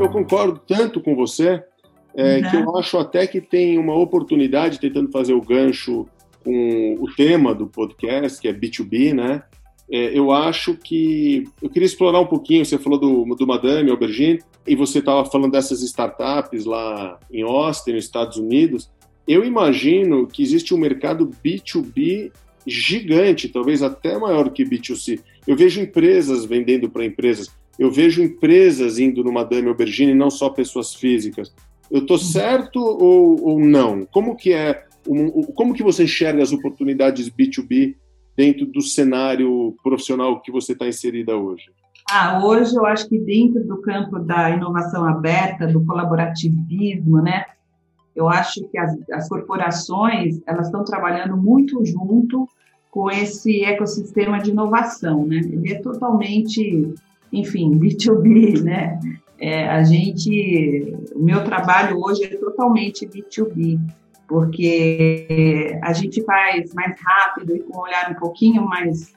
Eu 0.00 0.08
concordo 0.10 0.60
tanto 0.66 1.00
com 1.00 1.16
você 1.16 1.64
é, 2.16 2.36
uhum. 2.36 2.50
que 2.50 2.56
eu 2.56 2.76
acho 2.76 2.98
até 2.98 3.26
que 3.26 3.40
tem 3.40 3.78
uma 3.78 3.94
oportunidade, 3.94 4.80
tentando 4.80 5.10
fazer 5.10 5.34
o 5.34 5.40
gancho 5.40 6.06
com 6.44 6.96
o 7.00 7.06
tema 7.14 7.54
do 7.54 7.66
podcast, 7.66 8.40
que 8.40 8.48
é 8.48 8.52
B2B, 8.52 9.14
né? 9.14 9.42
É, 9.90 10.16
eu 10.16 10.30
acho 10.30 10.76
que 10.76 11.44
eu 11.60 11.68
queria 11.68 11.86
explorar 11.86 12.20
um 12.20 12.26
pouquinho. 12.26 12.64
Você 12.64 12.78
falou 12.78 12.98
do, 12.98 13.34
do 13.34 13.46
Madame 13.46 13.90
Aubergine 13.90 14.40
e 14.66 14.74
você 14.74 14.98
estava 14.98 15.24
falando 15.24 15.52
dessas 15.52 15.82
startups 15.82 16.64
lá 16.64 17.18
em 17.32 17.42
Austin, 17.42 17.92
nos 17.92 18.04
Estados 18.04 18.36
Unidos. 18.36 18.90
Eu 19.26 19.44
imagino 19.44 20.26
que 20.26 20.42
existe 20.42 20.74
um 20.74 20.78
mercado 20.78 21.30
B2B 21.44 22.30
gigante, 22.66 23.48
talvez 23.48 23.82
até 23.82 24.18
maior 24.18 24.50
que 24.50 24.64
B2C. 24.64 25.20
Eu 25.46 25.56
vejo 25.56 25.80
empresas 25.80 26.44
vendendo 26.44 26.88
para 26.88 27.04
empresas. 27.04 27.50
Eu 27.78 27.90
vejo 27.90 28.22
empresas 28.22 28.98
indo 28.98 29.22
no 29.22 29.32
Madame 29.32 29.68
Aubergine, 29.68 30.14
não 30.14 30.30
só 30.30 30.48
pessoas 30.48 30.94
físicas. 30.94 31.52
Eu 31.90 32.00
estou 32.00 32.18
certo 32.18 32.80
ou, 32.80 33.48
ou 33.48 33.60
não? 33.60 34.04
Como 34.06 34.36
que 34.36 34.52
é? 34.52 34.84
Como 35.54 35.74
que 35.74 35.82
você 35.82 36.04
enxerga 36.04 36.42
as 36.42 36.52
oportunidades 36.52 37.28
B2B 37.28 37.94
dentro 38.36 38.66
do 38.66 38.80
cenário 38.80 39.76
profissional 39.82 40.40
que 40.40 40.50
você 40.50 40.72
está 40.72 40.88
inserida 40.88 41.36
hoje? 41.36 41.70
Ah, 42.10 42.44
hoje 42.44 42.74
eu 42.74 42.84
acho 42.84 43.08
que 43.08 43.18
dentro 43.18 43.64
do 43.64 43.80
campo 43.80 44.18
da 44.18 44.50
inovação 44.50 45.04
aberta, 45.04 45.66
do 45.66 45.84
colaborativismo, 45.84 47.22
né? 47.22 47.44
Eu 48.14 48.28
acho 48.28 48.66
que 48.68 48.78
as, 48.78 48.96
as 49.10 49.28
corporações 49.28 50.40
elas 50.46 50.66
estão 50.66 50.84
trabalhando 50.84 51.36
muito 51.36 51.84
junto 51.84 52.48
com 52.90 53.10
esse 53.10 53.64
ecossistema 53.64 54.38
de 54.38 54.50
inovação, 54.50 55.26
né? 55.26 55.38
Ele 55.38 55.72
é 55.72 55.80
totalmente, 55.80 56.94
enfim, 57.32 57.78
B2B, 57.78 58.62
né? 58.62 59.00
É, 59.38 59.68
a 59.68 59.82
gente, 59.82 60.94
o 61.14 61.22
meu 61.22 61.44
trabalho 61.44 61.98
hoje 62.00 62.24
é 62.24 62.36
totalmente 62.36 63.06
B2B, 63.06 63.80
porque 64.28 65.78
a 65.82 65.92
gente 65.92 66.22
faz 66.24 66.72
mais 66.72 66.94
rápido 67.00 67.54
e 67.54 67.60
com 67.60 67.78
um 67.78 67.80
olhar 67.80 68.10
um 68.10 68.14
pouquinho 68.14 68.64
mais 68.64 69.12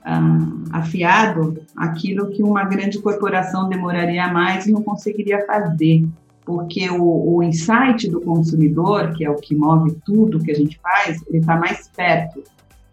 uh, 0.00 0.64
afiado 0.72 1.62
aquilo 1.76 2.30
que 2.30 2.42
uma 2.42 2.64
grande 2.64 2.98
corporação 3.00 3.68
demoraria 3.68 4.28
mais 4.28 4.66
e 4.66 4.72
não 4.72 4.82
conseguiria 4.82 5.46
fazer, 5.46 6.04
porque 6.44 6.90
o, 6.90 7.36
o 7.36 7.42
insight 7.42 8.08
do 8.10 8.20
consumidor, 8.20 9.12
que 9.12 9.24
é 9.24 9.30
o 9.30 9.36
que 9.36 9.54
move 9.54 9.96
tudo 10.04 10.40
que 10.40 10.50
a 10.50 10.56
gente 10.56 10.78
faz, 10.80 11.22
ele 11.28 11.38
está 11.38 11.56
mais 11.56 11.88
perto, 11.88 12.42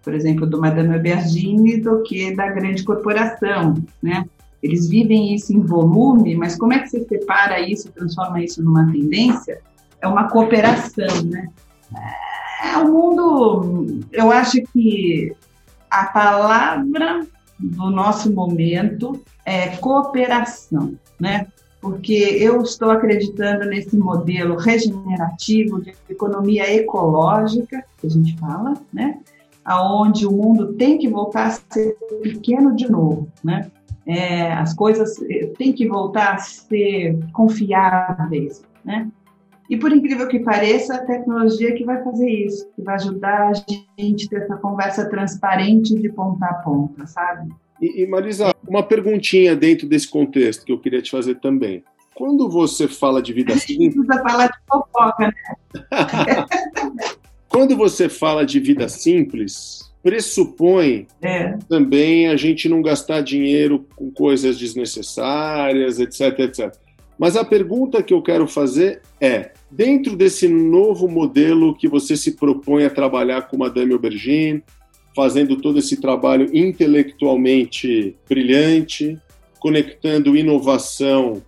por 0.04 0.14
exemplo, 0.14 0.48
do 0.48 0.62
Madame 0.62 0.94
Aubergine 0.94 1.82
do 1.82 2.02
que 2.04 2.34
da 2.34 2.48
grande 2.50 2.84
corporação, 2.84 3.76
né? 4.02 4.26
Eles 4.62 4.88
vivem 4.88 5.34
isso 5.34 5.54
em 5.54 5.62
volume, 5.62 6.36
mas 6.36 6.56
como 6.56 6.74
é 6.74 6.80
que 6.80 6.90
você 6.90 7.04
separa 7.04 7.60
isso, 7.60 7.92
transforma 7.92 8.42
isso 8.42 8.64
numa 8.64 8.92
tendência? 8.92 9.62
É 10.02 10.08
uma 10.08 10.30
cooperação, 10.30 11.24
né? 11.26 11.50
É 12.64 12.78
o 12.78 12.92
mundo, 12.92 14.02
eu 14.12 14.32
acho 14.32 14.62
que 14.74 15.36
a 15.90 16.06
palavra 16.06 17.26
do 17.60 17.90
nosso 17.90 18.32
momento 18.34 19.22
é 19.46 19.70
cooperação, 19.78 20.96
né? 21.20 21.48
Porque 21.80 22.14
eu 22.14 22.62
estou 22.62 22.90
acreditando 22.90 23.66
nesse 23.66 23.96
modelo 23.96 24.58
regenerativo 24.58 25.82
de 25.82 25.94
economia 26.10 26.74
ecológica 26.74 27.84
que 27.98 28.08
a 28.08 28.10
gente 28.10 28.36
fala, 28.38 28.74
né? 28.92 29.20
Aonde 29.64 30.26
o 30.26 30.32
mundo 30.32 30.74
tem 30.74 30.98
que 30.98 31.08
voltar 31.08 31.48
a 31.48 31.52
ser 31.52 31.96
pequeno 32.22 32.76
de 32.76 32.90
novo, 32.90 33.28
né? 33.44 33.70
É, 34.08 34.54
as 34.54 34.74
coisas 34.74 35.22
eh, 35.24 35.52
têm 35.58 35.74
que 35.74 35.88
voltar 35.88 36.36
a 36.36 36.38
ser 36.38 37.20
confiáveis, 37.34 38.64
né? 38.86 39.08
E 39.70 39.76
por 39.76 39.92
incrível 39.92 40.30
que 40.30 40.40
pareça, 40.40 40.96
a 40.96 41.06
tecnologia 41.06 41.76
que 41.76 41.84
vai 41.84 42.02
fazer 42.02 42.30
isso, 42.30 42.70
que 42.74 42.82
vai 42.82 42.96
ajudar 42.96 43.50
a 43.50 43.54
gente 44.00 44.26
a 44.26 44.30
ter 44.30 44.44
essa 44.44 44.56
conversa 44.56 45.10
transparente 45.10 45.94
de 45.94 46.10
ponta 46.10 46.46
a 46.46 46.54
ponta, 46.54 47.06
sabe? 47.06 47.52
E, 47.82 48.04
e 48.04 48.08
Marisa, 48.08 48.56
uma 48.66 48.82
perguntinha 48.82 49.56
dentro 49.58 49.86
desse 49.86 50.08
contexto 50.08 50.66
que 50.66 50.72
eu 50.72 50.80
queria 50.80 51.02
te 51.02 51.12
fazer 51.12 51.36
também. 51.42 51.84
Quando 52.16 52.50
você 52.50 52.88
fala 52.88 53.22
de 53.22 53.34
vida 53.34 53.56
simples. 53.58 53.94
Precisa 53.94 54.24
falar 54.24 54.48
de 54.48 54.58
fofoca, 54.68 55.28
né? 55.28 55.34
Quando 57.50 57.76
você 57.76 58.08
fala 58.08 58.46
de 58.46 58.60
vida 58.60 58.88
simples, 58.88 59.77
pressupõe 60.08 61.06
é. 61.22 61.58
também 61.68 62.30
a 62.30 62.38
gente 62.38 62.70
não 62.70 62.82
gastar 62.82 63.20
dinheiro 63.20 63.86
com 63.94 64.10
coisas 64.10 64.58
desnecessárias, 64.58 66.00
etc, 66.00 66.40
etc. 66.40 66.74
Mas 67.20 67.36
a 67.36 67.44
pergunta 67.44 68.02
que 68.02 68.14
eu 68.14 68.22
quero 68.22 68.48
fazer 68.48 69.02
é: 69.20 69.52
dentro 69.70 70.16
desse 70.16 70.48
novo 70.48 71.10
modelo 71.10 71.76
que 71.76 71.90
você 71.90 72.16
se 72.16 72.38
propõe 72.38 72.86
a 72.86 72.90
trabalhar 72.90 73.50
com 73.50 73.58
Madame 73.58 73.92
Aubergine, 73.92 74.64
fazendo 75.14 75.58
todo 75.58 75.78
esse 75.78 76.00
trabalho 76.00 76.48
intelectualmente 76.56 78.16
brilhante, 78.30 79.20
conectando 79.60 80.38
inovação 80.38 81.44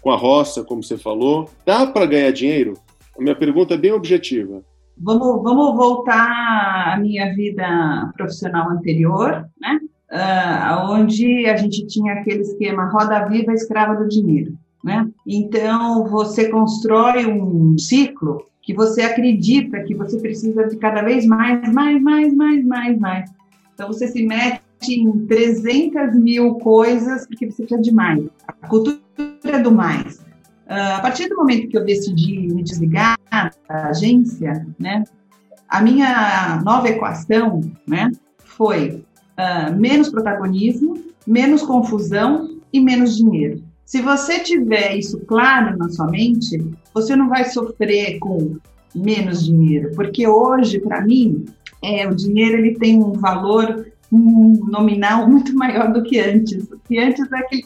com 0.00 0.12
a 0.12 0.16
roça, 0.16 0.62
como 0.62 0.84
você 0.84 0.96
falou, 0.96 1.50
dá 1.66 1.84
para 1.84 2.06
ganhar 2.06 2.30
dinheiro? 2.30 2.74
A 3.18 3.20
minha 3.20 3.34
pergunta 3.34 3.74
é 3.74 3.76
bem 3.76 3.90
objetiva. 3.90 4.62
Vamos, 4.96 5.42
vamos 5.42 5.76
voltar 5.76 6.94
à 6.94 6.98
minha 6.98 7.34
vida 7.34 8.12
profissional 8.16 8.70
anterior, 8.70 9.44
né? 9.60 9.80
Uh, 10.10 10.92
onde 10.92 11.46
a 11.46 11.56
gente 11.56 11.86
tinha 11.86 12.12
aquele 12.14 12.42
esquema 12.42 12.88
roda 12.88 13.26
viva 13.26 13.52
escrava 13.52 13.96
do 13.96 14.08
dinheiro, 14.08 14.56
né? 14.82 15.08
Então 15.26 16.06
você 16.06 16.48
constrói 16.48 17.26
um 17.26 17.76
ciclo 17.76 18.46
que 18.62 18.72
você 18.72 19.02
acredita 19.02 19.82
que 19.82 19.94
você 19.94 20.18
precisa 20.20 20.68
de 20.68 20.76
cada 20.76 21.02
vez 21.02 21.26
mais, 21.26 21.60
mais, 21.72 22.00
mais, 22.00 22.34
mais, 22.34 22.64
mais, 22.64 22.98
mais. 22.98 23.30
Então 23.74 23.88
você 23.88 24.06
se 24.06 24.24
mete 24.24 24.62
em 24.88 25.26
300 25.26 26.16
mil 26.16 26.54
coisas 26.56 27.26
porque 27.26 27.50
você 27.50 27.66
quer 27.66 27.80
de 27.80 27.92
mais. 27.92 28.24
A 28.46 28.52
cultura 28.52 29.58
do 29.62 29.72
mais. 29.72 30.24
Uh, 30.66 30.96
a 30.96 31.00
partir 31.00 31.28
do 31.28 31.36
momento 31.36 31.68
que 31.68 31.76
eu 31.76 31.84
decidi 31.84 32.48
me 32.52 32.62
desligar 32.62 33.18
da 33.30 33.88
agência, 33.88 34.66
né, 34.78 35.04
a 35.68 35.80
minha 35.80 36.62
nova 36.64 36.88
equação 36.88 37.60
né, 37.86 38.10
foi 38.38 39.04
uh, 39.38 39.74
menos 39.76 40.08
protagonismo, 40.08 41.02
menos 41.26 41.62
confusão 41.62 42.58
e 42.72 42.80
menos 42.80 43.16
dinheiro. 43.16 43.62
Se 43.84 44.00
você 44.00 44.40
tiver 44.40 44.96
isso 44.96 45.20
claro 45.26 45.76
na 45.76 45.88
sua 45.90 46.06
mente, 46.06 46.58
você 46.94 47.14
não 47.14 47.28
vai 47.28 47.44
sofrer 47.44 48.18
com 48.18 48.56
menos 48.94 49.44
dinheiro, 49.44 49.90
porque 49.94 50.26
hoje, 50.26 50.80
para 50.80 51.02
mim, 51.02 51.44
é, 51.82 52.08
o 52.08 52.14
dinheiro 52.14 52.58
ele 52.58 52.78
tem 52.78 53.02
um 53.02 53.12
valor 53.12 53.84
um 54.14 54.66
nominal 54.70 55.28
muito 55.28 55.54
maior 55.56 55.92
do 55.92 56.02
que 56.02 56.20
antes. 56.20 56.66
Porque 56.66 56.98
antes 56.98 57.30
é 57.30 57.38
aquele 57.38 57.64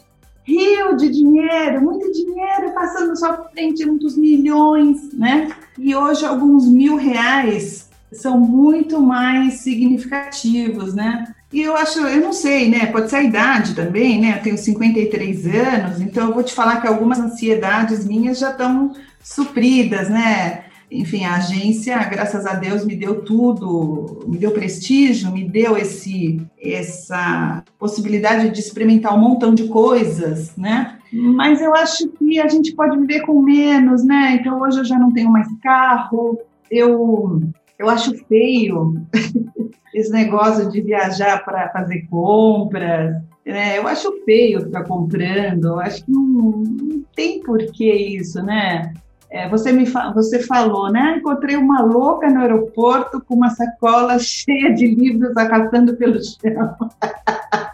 rio 0.49 0.97
de 0.97 1.09
dinheiro, 1.09 1.81
muito 1.81 2.11
dinheiro 2.11 2.73
passando 2.73 3.15
só 3.15 3.49
frente, 3.51 3.85
muitos 3.85 4.17
milhões, 4.17 5.13
né? 5.13 5.51
E 5.77 5.95
hoje 5.95 6.25
alguns 6.25 6.67
mil 6.67 6.95
reais 6.95 7.87
são 8.11 8.39
muito 8.39 8.99
mais 8.99 9.55
significativos, 9.55 10.95
né? 10.95 11.31
E 11.53 11.61
eu 11.61 11.75
acho, 11.75 11.99
eu 11.99 12.21
não 12.21 12.33
sei, 12.33 12.69
né? 12.69 12.87
Pode 12.87 13.09
ser 13.09 13.17
a 13.17 13.23
idade 13.23 13.75
também, 13.75 14.19
né? 14.19 14.37
Eu 14.37 14.43
tenho 14.43 14.57
53 14.57 15.45
anos, 15.47 16.01
então 16.01 16.27
eu 16.27 16.33
vou 16.33 16.43
te 16.43 16.53
falar 16.53 16.81
que 16.81 16.87
algumas 16.87 17.19
ansiedades 17.19 18.05
minhas 18.05 18.39
já 18.39 18.51
estão 18.51 18.93
supridas, 19.23 20.09
né? 20.09 20.63
Enfim, 20.91 21.23
a 21.23 21.35
agência, 21.35 21.97
graças 22.05 22.45
a 22.45 22.55
Deus, 22.55 22.83
me 22.83 22.95
deu 22.95 23.21
tudo, 23.21 24.25
me 24.27 24.37
deu 24.37 24.51
prestígio, 24.51 25.31
me 25.31 25.47
deu 25.47 25.77
esse, 25.77 26.41
essa 26.59 27.63
possibilidade 27.77 28.49
de 28.49 28.59
experimentar 28.59 29.15
um 29.15 29.19
montão 29.19 29.53
de 29.53 29.67
coisas, 29.67 30.55
né? 30.55 30.97
Mas 31.11 31.61
eu 31.61 31.75
acho 31.75 32.07
que 32.09 32.39
a 32.39 32.47
gente 32.47 32.73
pode 32.73 32.97
viver 32.97 33.21
com 33.21 33.41
menos, 33.41 34.03
né? 34.03 34.37
Então 34.39 34.59
hoje 34.59 34.79
eu 34.79 34.85
já 34.85 34.97
não 34.97 35.11
tenho 35.11 35.29
mais 35.29 35.47
carro, 35.61 36.39
eu, 36.71 37.41
eu 37.77 37.89
acho 37.89 38.15
feio 38.25 38.95
esse 39.93 40.11
negócio 40.11 40.71
de 40.71 40.81
viajar 40.81 41.43
para 41.43 41.69
fazer 41.69 42.07
compras. 42.09 43.15
Né? 43.45 43.77
Eu 43.79 43.87
acho 43.87 44.23
feio 44.25 44.61
ficar 44.61 44.83
comprando, 44.83 45.79
acho 45.79 46.05
que 46.05 46.11
não, 46.11 46.21
não 46.21 47.03
tem 47.15 47.41
porquê 47.41 47.91
isso, 47.91 48.41
né? 48.43 48.93
É, 49.31 49.47
você 49.47 49.71
me 49.71 49.85
fa 49.85 50.11
você 50.11 50.39
falou, 50.39 50.91
né? 50.91 51.17
Encontrei 51.17 51.55
uma 51.55 51.81
louca 51.81 52.29
no 52.29 52.41
aeroporto 52.41 53.21
com 53.21 53.35
uma 53.35 53.51
sacola 53.51 54.17
cheia 54.17 54.73
de 54.73 54.87
livros 54.87 55.37
arrastando 55.37 55.95
pelo 55.95 56.19
chão. 56.23 56.75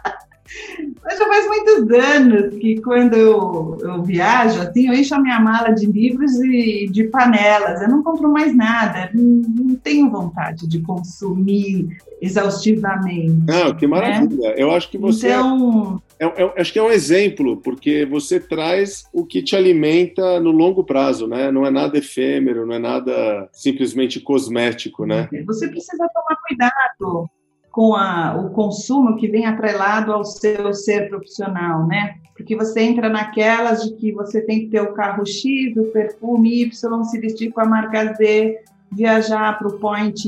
Mas 1.02 1.18
já 1.18 1.26
faz 1.26 1.46
muitos 1.46 1.90
anos 1.90 2.54
que 2.58 2.80
quando 2.80 3.14
eu, 3.14 3.78
eu, 3.80 4.02
viajo, 4.02 4.60
assim, 4.60 4.88
eu 4.88 4.94
encho 4.94 5.14
a 5.14 5.20
minha 5.20 5.40
mala 5.40 5.70
de 5.70 5.86
livros 5.86 6.32
e 6.40 6.88
de 6.90 7.04
panelas. 7.04 7.80
Eu 7.80 7.88
não 7.88 8.02
compro 8.02 8.30
mais 8.30 8.54
nada, 8.54 9.10
não, 9.14 9.42
não 9.48 9.76
tenho 9.76 10.10
vontade 10.10 10.66
de 10.66 10.80
consumir 10.80 11.88
exaustivamente. 12.20 13.44
Não, 13.46 13.74
que 13.74 13.86
maravilha. 13.86 14.50
Né? 14.50 14.54
Eu 14.56 14.70
acho 14.72 14.90
que 14.90 14.98
você. 14.98 15.28
Então. 15.28 16.02
É, 16.18 16.24
é, 16.24 16.54
acho 16.60 16.72
que 16.72 16.78
é 16.78 16.82
um 16.82 16.90
exemplo, 16.90 17.58
porque 17.58 18.06
você 18.06 18.40
traz 18.40 19.04
o 19.12 19.24
que 19.24 19.42
te 19.42 19.54
alimenta 19.54 20.40
no 20.40 20.50
longo 20.50 20.82
prazo, 20.82 21.26
né? 21.26 21.50
Não 21.50 21.66
é 21.66 21.70
nada 21.70 21.98
efêmero, 21.98 22.66
não 22.66 22.74
é 22.74 22.78
nada 22.78 23.48
simplesmente 23.52 24.18
cosmético, 24.18 25.04
né? 25.04 25.28
Você 25.46 25.68
precisa 25.68 26.08
tomar 26.14 26.36
cuidado 26.48 27.28
com 27.76 27.94
a, 27.94 28.34
o 28.34 28.48
consumo 28.54 29.18
que 29.18 29.28
vem 29.28 29.44
atrelado 29.44 30.10
ao 30.10 30.24
seu 30.24 30.72
ser 30.72 31.10
profissional, 31.10 31.86
né? 31.86 32.14
Porque 32.34 32.56
você 32.56 32.80
entra 32.80 33.10
naquelas 33.10 33.84
de 33.84 33.92
que 33.96 34.12
você 34.12 34.40
tem 34.40 34.60
que 34.60 34.68
ter 34.68 34.80
o 34.80 34.94
carro 34.94 35.26
X, 35.26 35.76
o 35.76 35.84
perfume 35.92 36.62
Y, 36.62 37.04
se 37.04 37.20
vestir 37.20 37.52
com 37.52 37.60
a 37.60 37.66
marca 37.66 38.14
Z, 38.14 38.60
viajar 38.90 39.58
para 39.58 39.68
o 39.68 39.78
point 39.78 40.26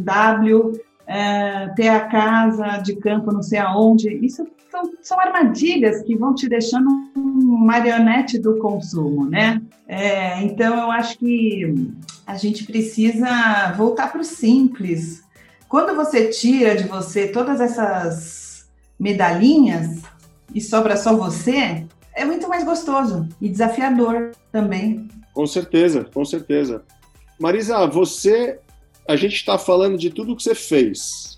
W, 0.00 0.72
é, 1.06 1.68
ter 1.68 1.88
a 1.88 2.00
casa 2.08 2.76
de 2.82 2.94
campo 2.96 3.32
não 3.32 3.42
sei 3.42 3.58
aonde. 3.58 4.12
Isso 4.22 4.46
são, 4.70 4.82
são 5.00 5.18
armadilhas 5.18 6.02
que 6.02 6.14
vão 6.14 6.34
te 6.34 6.46
deixando 6.46 6.90
um 7.16 7.56
marionete 7.56 8.38
do 8.38 8.58
consumo, 8.58 9.24
né? 9.24 9.62
É, 9.88 10.42
então, 10.42 10.76
eu 10.76 10.90
acho 10.90 11.18
que 11.18 11.90
a 12.26 12.36
gente 12.36 12.66
precisa 12.66 13.72
voltar 13.78 14.12
para 14.12 14.20
o 14.20 14.24
simples, 14.24 15.25
quando 15.76 15.94
você 15.94 16.28
tira 16.30 16.74
de 16.74 16.84
você 16.84 17.28
todas 17.28 17.60
essas 17.60 18.66
medalhinhas 18.98 20.00
e 20.54 20.58
sobra 20.58 20.96
só 20.96 21.14
você, 21.14 21.84
é 22.14 22.24
muito 22.24 22.48
mais 22.48 22.64
gostoso 22.64 23.28
e 23.42 23.46
desafiador 23.46 24.30
também. 24.50 25.06
Com 25.34 25.46
certeza, 25.46 26.02
com 26.14 26.24
certeza. 26.24 26.82
Marisa, 27.38 27.86
você, 27.86 28.58
a 29.06 29.16
gente 29.16 29.34
está 29.34 29.58
falando 29.58 29.98
de 29.98 30.08
tudo 30.08 30.34
que 30.34 30.42
você 30.42 30.54
fez. 30.54 31.36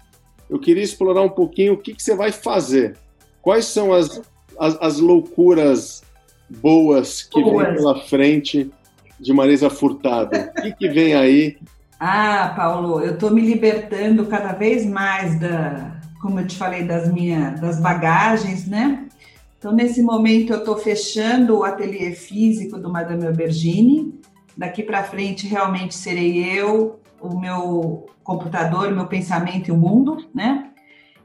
Eu 0.48 0.60
queria 0.60 0.84
explorar 0.84 1.22
um 1.22 1.30
pouquinho 1.30 1.72
o 1.72 1.76
que, 1.76 1.92
que 1.92 2.00
você 2.00 2.14
vai 2.14 2.30
fazer. 2.30 2.96
Quais 3.42 3.64
são 3.64 3.92
as, 3.92 4.22
as, 4.56 4.78
as 4.80 4.98
loucuras 5.00 6.04
boas 6.48 7.24
que 7.24 7.42
boas. 7.42 7.66
vem 7.66 7.74
pela 7.74 8.00
frente 8.02 8.70
de 9.18 9.32
Marisa 9.32 9.68
Furtado? 9.68 10.38
O 10.38 10.62
que, 10.62 10.72
que 10.74 10.88
vem 10.88 11.16
aí 11.16 11.58
ah, 12.00 12.52
Paulo, 12.56 13.00
eu 13.00 13.14
estou 13.14 13.30
me 13.30 13.40
libertando 13.40 14.26
cada 14.26 14.52
vez 14.52 14.86
mais 14.86 15.38
da, 15.40 15.98
como 16.20 16.40
eu 16.40 16.46
te 16.46 16.56
falei, 16.56 16.84
das 16.84 17.12
minhas 17.12 17.60
das 17.60 17.80
bagagens, 17.80 18.66
né? 18.66 19.04
Então, 19.58 19.72
nesse 19.72 20.00
momento, 20.02 20.52
eu 20.52 20.60
estou 20.60 20.76
fechando 20.76 21.58
o 21.58 21.64
ateliê 21.64 22.12
físico 22.12 22.78
do 22.78 22.88
Madame 22.88 23.26
Aubergine. 23.26 24.14
Daqui 24.56 24.82
para 24.84 25.02
frente, 25.02 25.48
realmente 25.48 25.96
serei 25.96 26.44
eu, 26.44 27.00
o 27.20 27.38
meu 27.38 28.06
computador, 28.22 28.88
o 28.88 28.94
meu 28.94 29.06
pensamento 29.06 29.68
e 29.68 29.72
o 29.72 29.76
mundo, 29.76 30.28
né? 30.32 30.70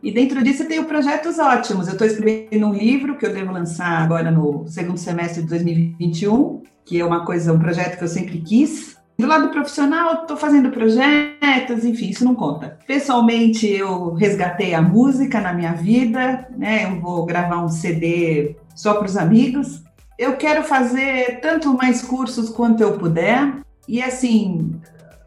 E 0.01 0.11
dentro 0.11 0.43
disso 0.43 0.63
eu 0.63 0.67
tenho 0.67 0.85
projetos 0.85 1.37
ótimos. 1.37 1.87
Eu 1.87 1.93
estou 1.93 2.07
escrevendo 2.07 2.67
um 2.67 2.73
livro 2.73 3.17
que 3.17 3.25
eu 3.25 3.33
devo 3.33 3.51
lançar 3.53 4.01
agora 4.01 4.31
no 4.31 4.67
segundo 4.67 4.97
semestre 4.97 5.43
de 5.43 5.49
2021, 5.49 6.63
que 6.83 6.99
é 6.99 7.05
uma 7.05 7.23
coisa, 7.23 7.53
um 7.53 7.59
projeto 7.59 7.97
que 7.97 8.03
eu 8.03 8.07
sempre 8.07 8.41
quis, 8.41 8.92
do 9.17 9.27
lado 9.27 9.49
profissional, 9.49 10.21
estou 10.21 10.35
fazendo 10.35 10.71
projetos, 10.71 11.85
enfim, 11.85 12.09
isso 12.09 12.25
não 12.25 12.33
conta. 12.33 12.79
Pessoalmente, 12.87 13.67
eu 13.67 14.13
resgatei 14.13 14.73
a 14.73 14.81
música 14.81 15.39
na 15.39 15.53
minha 15.53 15.73
vida, 15.73 16.47
né? 16.57 16.85
Eu 16.85 16.99
vou 16.99 17.25
gravar 17.25 17.63
um 17.63 17.69
CD 17.69 18.55
só 18.75 18.95
para 18.95 19.05
os 19.05 19.15
amigos. 19.15 19.83
Eu 20.17 20.35
quero 20.35 20.63
fazer 20.63 21.39
tanto 21.41 21.73
mais 21.73 22.01
cursos 22.01 22.49
quanto 22.49 22.81
eu 22.81 22.97
puder. 22.97 23.53
E 23.87 24.01
assim, 24.01 24.79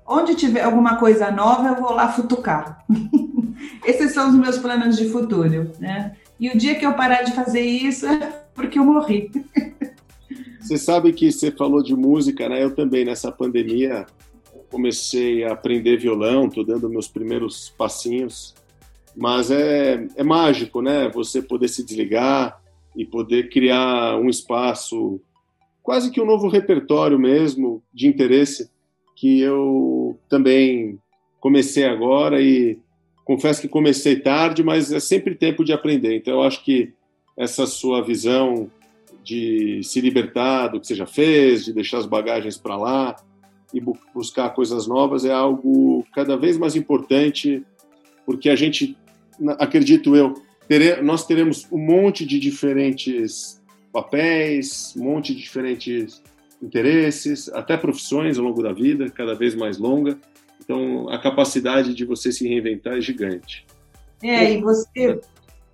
onde 0.06 0.34
tiver 0.34 0.62
alguma 0.62 0.96
coisa 0.96 1.30
nova, 1.30 1.68
eu 1.68 1.76
vou 1.76 1.92
lá 1.92 2.08
futucar. 2.08 2.84
Esses 3.84 4.12
são 4.12 4.28
os 4.30 4.34
meus 4.34 4.58
planos 4.58 4.96
de 4.96 5.08
futuro, 5.08 5.70
né? 5.78 6.12
E 6.38 6.50
o 6.50 6.58
dia 6.58 6.74
que 6.74 6.84
eu 6.84 6.94
parar 6.94 7.22
de 7.22 7.32
fazer 7.32 7.62
isso 7.62 8.06
é 8.06 8.32
porque 8.54 8.78
eu 8.78 8.84
morri. 8.84 9.30
Você 10.66 10.78
sabe 10.78 11.12
que 11.12 11.30
você 11.30 11.52
falou 11.52 11.80
de 11.80 11.94
música, 11.94 12.48
né? 12.48 12.60
Eu 12.60 12.74
também, 12.74 13.04
nessa 13.04 13.30
pandemia, 13.30 14.04
comecei 14.68 15.44
a 15.44 15.52
aprender 15.52 15.96
violão, 15.96 16.50
tô 16.50 16.64
dando 16.64 16.90
meus 16.90 17.06
primeiros 17.06 17.72
passinhos. 17.78 18.52
Mas 19.16 19.52
é, 19.52 20.08
é 20.16 20.24
mágico, 20.24 20.82
né? 20.82 21.08
Você 21.10 21.40
poder 21.40 21.68
se 21.68 21.84
desligar 21.84 22.60
e 22.96 23.04
poder 23.04 23.48
criar 23.48 24.16
um 24.16 24.28
espaço, 24.28 25.20
quase 25.84 26.10
que 26.10 26.20
um 26.20 26.26
novo 26.26 26.48
repertório 26.48 27.16
mesmo, 27.16 27.80
de 27.94 28.08
interesse, 28.08 28.68
que 29.14 29.38
eu 29.38 30.18
também 30.28 30.98
comecei 31.38 31.84
agora 31.84 32.42
e 32.42 32.76
confesso 33.24 33.60
que 33.60 33.68
comecei 33.68 34.16
tarde, 34.18 34.64
mas 34.64 34.90
é 34.90 34.98
sempre 34.98 35.36
tempo 35.36 35.64
de 35.64 35.72
aprender. 35.72 36.16
Então 36.16 36.34
eu 36.34 36.42
acho 36.42 36.64
que 36.64 36.92
essa 37.36 37.66
sua 37.66 38.02
visão 38.02 38.68
de 39.26 39.80
se 39.82 40.00
libertar 40.00 40.68
do 40.68 40.80
que 40.80 40.86
você 40.86 40.94
já 40.94 41.04
fez, 41.04 41.64
de 41.64 41.72
deixar 41.72 41.98
as 41.98 42.06
bagagens 42.06 42.56
para 42.56 42.76
lá 42.76 43.16
e 43.74 43.80
bu 43.80 43.98
buscar 44.14 44.50
coisas 44.50 44.86
novas 44.86 45.24
é 45.24 45.32
algo 45.32 46.06
cada 46.14 46.36
vez 46.36 46.56
mais 46.56 46.76
importante, 46.76 47.64
porque 48.24 48.48
a 48.48 48.54
gente, 48.54 48.96
acredito 49.58 50.14
eu, 50.14 50.32
tere 50.68 51.02
nós 51.02 51.26
teremos 51.26 51.66
um 51.72 51.78
monte 51.78 52.24
de 52.24 52.38
diferentes 52.38 53.60
papéis, 53.92 54.94
um 54.96 55.02
monte 55.02 55.34
de 55.34 55.40
diferentes 55.40 56.22
interesses, 56.62 57.48
até 57.48 57.76
profissões 57.76 58.38
ao 58.38 58.44
longo 58.44 58.62
da 58.62 58.72
vida, 58.72 59.10
cada 59.10 59.34
vez 59.34 59.56
mais 59.56 59.76
longa. 59.76 60.16
Então, 60.62 61.08
a 61.10 61.18
capacidade 61.18 61.94
de 61.94 62.04
você 62.04 62.30
se 62.30 62.46
reinventar 62.46 62.96
é 62.96 63.00
gigante. 63.00 63.66
É, 64.22 64.52
e 64.52 64.60
você 64.60 65.20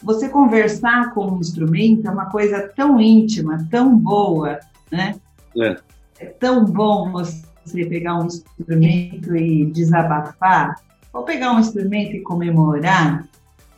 você 0.02 0.28
conversar 0.28 1.14
com 1.14 1.26
um 1.26 1.38
instrumento 1.38 2.06
é 2.06 2.10
uma 2.10 2.26
coisa 2.26 2.70
tão 2.74 3.00
íntima, 3.00 3.66
tão 3.70 3.96
boa, 3.96 4.58
né? 4.90 5.14
É. 5.56 5.76
é 6.18 6.26
tão 6.26 6.64
bom 6.64 7.12
você 7.12 7.84
pegar 7.86 8.18
um 8.18 8.26
instrumento 8.26 9.36
e 9.36 9.66
desabafar, 9.66 10.76
ou 11.12 11.22
pegar 11.22 11.52
um 11.52 11.60
instrumento 11.60 12.16
e 12.16 12.20
comemorar, 12.20 13.26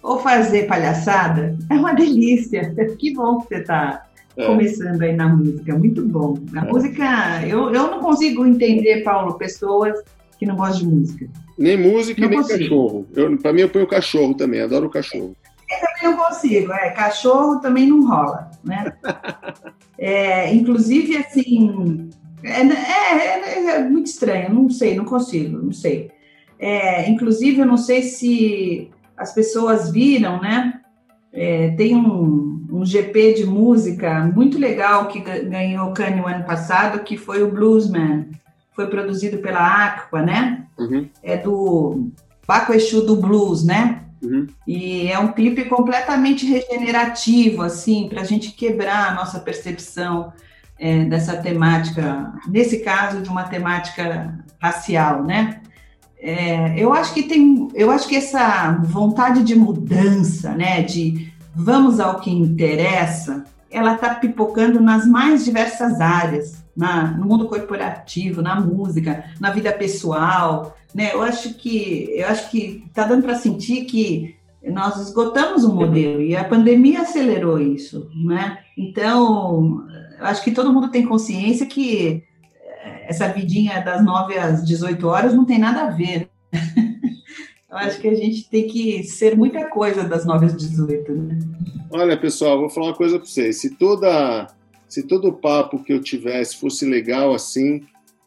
ou 0.02 0.18
fazer 0.18 0.66
palhaçada. 0.66 1.56
É 1.70 1.74
uma 1.74 1.94
delícia. 1.94 2.74
Que 2.98 3.12
bom 3.12 3.40
que 3.40 3.48
você 3.48 3.56
está 3.56 4.06
é. 4.36 4.46
começando 4.46 5.02
aí 5.02 5.14
na 5.14 5.28
música. 5.28 5.76
Muito 5.76 6.04
bom. 6.06 6.38
A 6.54 6.64
é. 6.64 6.70
música, 6.70 7.46
eu, 7.46 7.72
eu 7.74 7.90
não 7.90 8.00
consigo 8.00 8.46
entender, 8.46 9.02
Paulo, 9.02 9.34
pessoas 9.34 10.00
que 10.38 10.46
não 10.46 10.56
gostam 10.56 10.88
de 10.88 10.94
música. 10.94 11.28
Nem 11.58 11.76
música 11.76 12.20
não 12.20 12.28
nem 12.28 12.38
consigo. 12.38 12.58
cachorro. 12.58 13.06
Para 13.40 13.52
mim, 13.52 13.60
eu 13.60 13.68
ponho 13.68 13.86
cachorro 13.86 14.34
também, 14.34 14.60
adoro 14.60 14.90
cachorro. 14.90 15.36
Eu 15.74 15.86
também 15.86 16.02
não 16.02 16.24
consigo, 16.24 16.72
é, 16.72 16.90
cachorro 16.90 17.60
também 17.60 17.86
não 17.86 18.06
rola, 18.06 18.50
né? 18.62 18.92
É, 19.96 20.52
inclusive, 20.52 21.16
assim, 21.16 22.10
É, 22.42 22.60
é, 22.60 23.76
é, 23.76 23.88
muito 23.88 24.08
estranho, 24.08 24.52
não 24.52 24.68
sei, 24.68 24.96
não 24.96 25.04
consigo, 25.04 25.56
não 25.56 25.72
sei. 25.72 26.10
inclusive, 27.06 27.60
eu 27.60 27.66
não 27.66 27.76
sei 27.76 28.02
se 28.02 28.90
as 29.16 29.32
pessoas 29.32 29.90
viram, 29.92 30.42
né? 30.42 30.80
tem 31.76 31.96
um, 31.96 32.66
um 32.70 32.84
GP 32.84 33.34
de 33.34 33.46
música 33.46 34.30
muito 34.34 34.58
legal 34.58 35.06
que 35.06 35.20
ganhou 35.20 35.88
o 35.88 35.94
Kanye 35.94 36.20
o 36.20 36.26
ano 36.26 36.44
passado, 36.44 37.04
que 37.04 37.16
foi 37.16 37.42
o 37.42 37.50
Bluesman. 37.50 38.30
Foi 38.74 38.88
produzido 38.88 39.38
pela 39.38 39.86
Aqua, 39.86 40.20
né? 40.20 40.66
Uhum. 40.76 41.08
É 41.22 41.36
do 41.36 42.10
Baco 42.46 42.72
Exu 42.72 43.06
do 43.06 43.16
Blues, 43.16 43.64
né? 43.64 44.03
Uhum. 44.24 44.46
E 44.66 45.08
é 45.08 45.18
um 45.18 45.32
clipe 45.32 45.66
completamente 45.66 46.46
regenerativo, 46.46 47.62
assim, 47.62 48.08
para 48.08 48.22
a 48.22 48.24
gente 48.24 48.52
quebrar 48.52 49.10
a 49.10 49.14
nossa 49.14 49.38
percepção 49.38 50.32
é, 50.78 51.04
dessa 51.04 51.36
temática, 51.36 52.32
nesse 52.48 52.78
caso 52.78 53.20
de 53.20 53.28
uma 53.28 53.44
temática 53.44 54.34
racial, 54.60 55.22
né? 55.22 55.60
É, 56.18 56.78
eu 56.78 56.92
acho 56.94 57.12
que 57.12 57.24
tem, 57.24 57.68
eu 57.74 57.90
acho 57.90 58.08
que 58.08 58.16
essa 58.16 58.72
vontade 58.82 59.42
de 59.44 59.54
mudança, 59.54 60.54
né, 60.54 60.80
de 60.82 61.30
vamos 61.54 62.00
ao 62.00 62.18
que 62.18 62.30
interessa, 62.30 63.44
ela 63.70 63.94
está 63.94 64.14
pipocando 64.14 64.80
nas 64.80 65.06
mais 65.06 65.44
diversas 65.44 66.00
áreas, 66.00 66.64
na, 66.74 67.08
no 67.08 67.26
mundo 67.26 67.46
corporativo, 67.46 68.40
na 68.40 68.58
música, 68.58 69.24
na 69.38 69.50
vida 69.50 69.70
pessoal, 69.70 70.74
né? 70.94 71.12
Eu 71.12 71.22
acho 71.22 71.54
que 71.54 72.10
eu 72.14 72.28
acho 72.28 72.50
que 72.50 72.84
está 72.86 73.04
dando 73.04 73.22
para 73.22 73.34
sentir 73.34 73.84
que 73.84 74.36
nós 74.62 74.98
esgotamos 75.00 75.64
o 75.64 75.74
modelo 75.74 76.22
e 76.22 76.34
a 76.34 76.44
pandemia 76.44 77.02
acelerou 77.02 77.60
isso, 77.60 78.08
né? 78.14 78.58
Então, 78.78 79.86
eu 80.18 80.24
acho 80.24 80.42
que 80.42 80.52
todo 80.52 80.72
mundo 80.72 80.90
tem 80.90 81.04
consciência 81.04 81.66
que 81.66 82.22
eh, 82.62 83.06
essa 83.08 83.28
vidinha 83.28 83.80
das 83.80 84.02
9 84.02 84.38
às 84.38 84.64
18 84.64 85.06
horas 85.06 85.34
não 85.34 85.44
tem 85.44 85.58
nada 85.58 85.82
a 85.82 85.90
ver. 85.90 86.30
Né? 86.52 86.60
Eu 87.70 87.78
acho 87.78 88.00
que 88.00 88.06
a 88.06 88.14
gente 88.14 88.48
tem 88.48 88.68
que 88.68 89.02
ser 89.02 89.36
muita 89.36 89.68
coisa 89.68 90.04
das 90.04 90.24
9 90.24 90.46
às 90.46 90.56
18, 90.56 91.12
né? 91.12 91.38
Olha, 91.90 92.16
pessoal, 92.16 92.60
vou 92.60 92.70
falar 92.70 92.86
uma 92.86 92.94
coisa 92.94 93.18
para 93.18 93.26
vocês. 93.26 93.60
Se 93.60 93.70
toda 93.70 94.46
se 94.88 95.02
todo 95.02 95.26
o 95.26 95.32
papo 95.32 95.82
que 95.82 95.92
eu 95.92 96.00
tivesse 96.00 96.56
fosse 96.56 96.86
legal 96.86 97.34
assim, 97.34 97.84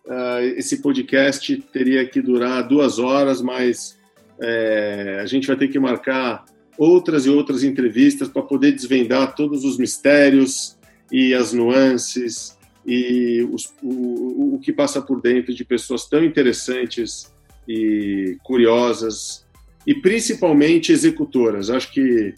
uh, 0.07 0.41
esse 0.55 0.81
podcast 0.81 1.55
teria 1.71 2.05
que 2.07 2.21
durar 2.21 2.67
duas 2.67 2.99
horas, 2.99 3.41
mas 3.41 3.97
é, 4.39 5.19
a 5.21 5.25
gente 5.25 5.47
vai 5.47 5.55
ter 5.55 5.67
que 5.67 5.79
marcar 5.79 6.45
outras 6.77 7.25
e 7.25 7.29
outras 7.29 7.63
entrevistas 7.63 8.27
para 8.27 8.41
poder 8.41 8.71
desvendar 8.71 9.35
todos 9.35 9.63
os 9.65 9.77
mistérios 9.77 10.77
e 11.11 11.33
as 11.33 11.53
nuances 11.53 12.57
e 12.85 13.47
os, 13.51 13.73
o, 13.81 14.55
o 14.55 14.59
que 14.59 14.71
passa 14.71 15.01
por 15.01 15.21
dentro 15.21 15.53
de 15.53 15.65
pessoas 15.65 16.07
tão 16.07 16.23
interessantes 16.23 17.33
e 17.67 18.37
curiosas 18.43 19.45
e 19.85 19.95
principalmente 19.95 20.91
executoras. 20.91 21.69
Acho 21.69 21.91
que 21.91 22.33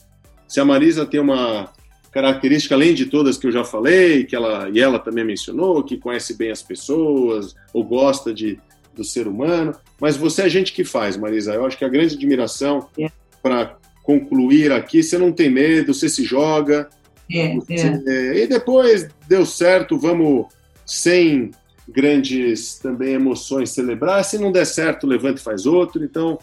se 0.47 0.60
a 0.60 0.65
Marisa 0.65 1.05
tem 1.05 1.19
uma 1.19 1.71
característica, 2.12 2.76
além 2.76 2.93
de 2.93 3.06
todas 3.06 3.38
que 3.38 3.48
eu 3.48 3.52
já 3.52 3.63
falei, 3.63 4.24
que 4.24 4.36
ela 4.36 4.69
e 4.72 4.80
ela 4.80 5.00
também 5.00 5.24
mencionou, 5.24 5.84
que 5.84 5.98
conhece 5.98 6.36
bem 6.36 6.52
as 6.52 6.62
pessoas 6.62 7.56
ou 7.74 7.84
gosta 7.84 8.34
de, 8.34 8.60
do 8.95 9.04
ser 9.04 9.28
humano, 9.28 9.76
mas 10.00 10.17
você 10.17 10.43
é 10.43 10.50
gente 10.50 10.74
que 10.74 10.84
faz, 10.84 11.15
Marisa. 11.15 11.54
Eu 11.54 11.65
acho 11.65 11.78
que 11.78 11.86
a 11.86 11.89
grande 11.89 12.15
admiração 12.15 12.88
é. 12.98 13.10
para 13.41 13.78
concluir 14.04 14.72
aqui, 14.72 15.04
você 15.04 15.17
não 15.17 15.32
tem 15.32 15.50
medo, 15.50 15.93
você 15.93 16.10
se 16.10 16.24
joga. 16.24 16.89
É, 17.32 17.56
você, 17.56 18.02
é. 18.08 18.43
E 18.43 18.48
depois 18.48 19.08
deu 19.28 19.45
certo, 19.45 19.98
vamos 19.98 20.48
sem 20.86 21.52
grandes 21.88 22.80
também 22.80 23.13
emoções 23.13 23.72
celebrar. 23.72 24.24
Se 24.24 24.38
não 24.38 24.52
der 24.52 24.65
certo, 24.65 25.06
levanta 25.06 25.39
e 25.39 25.43
faz 25.43 25.65
outro. 25.65 26.04
Então, 26.04 26.39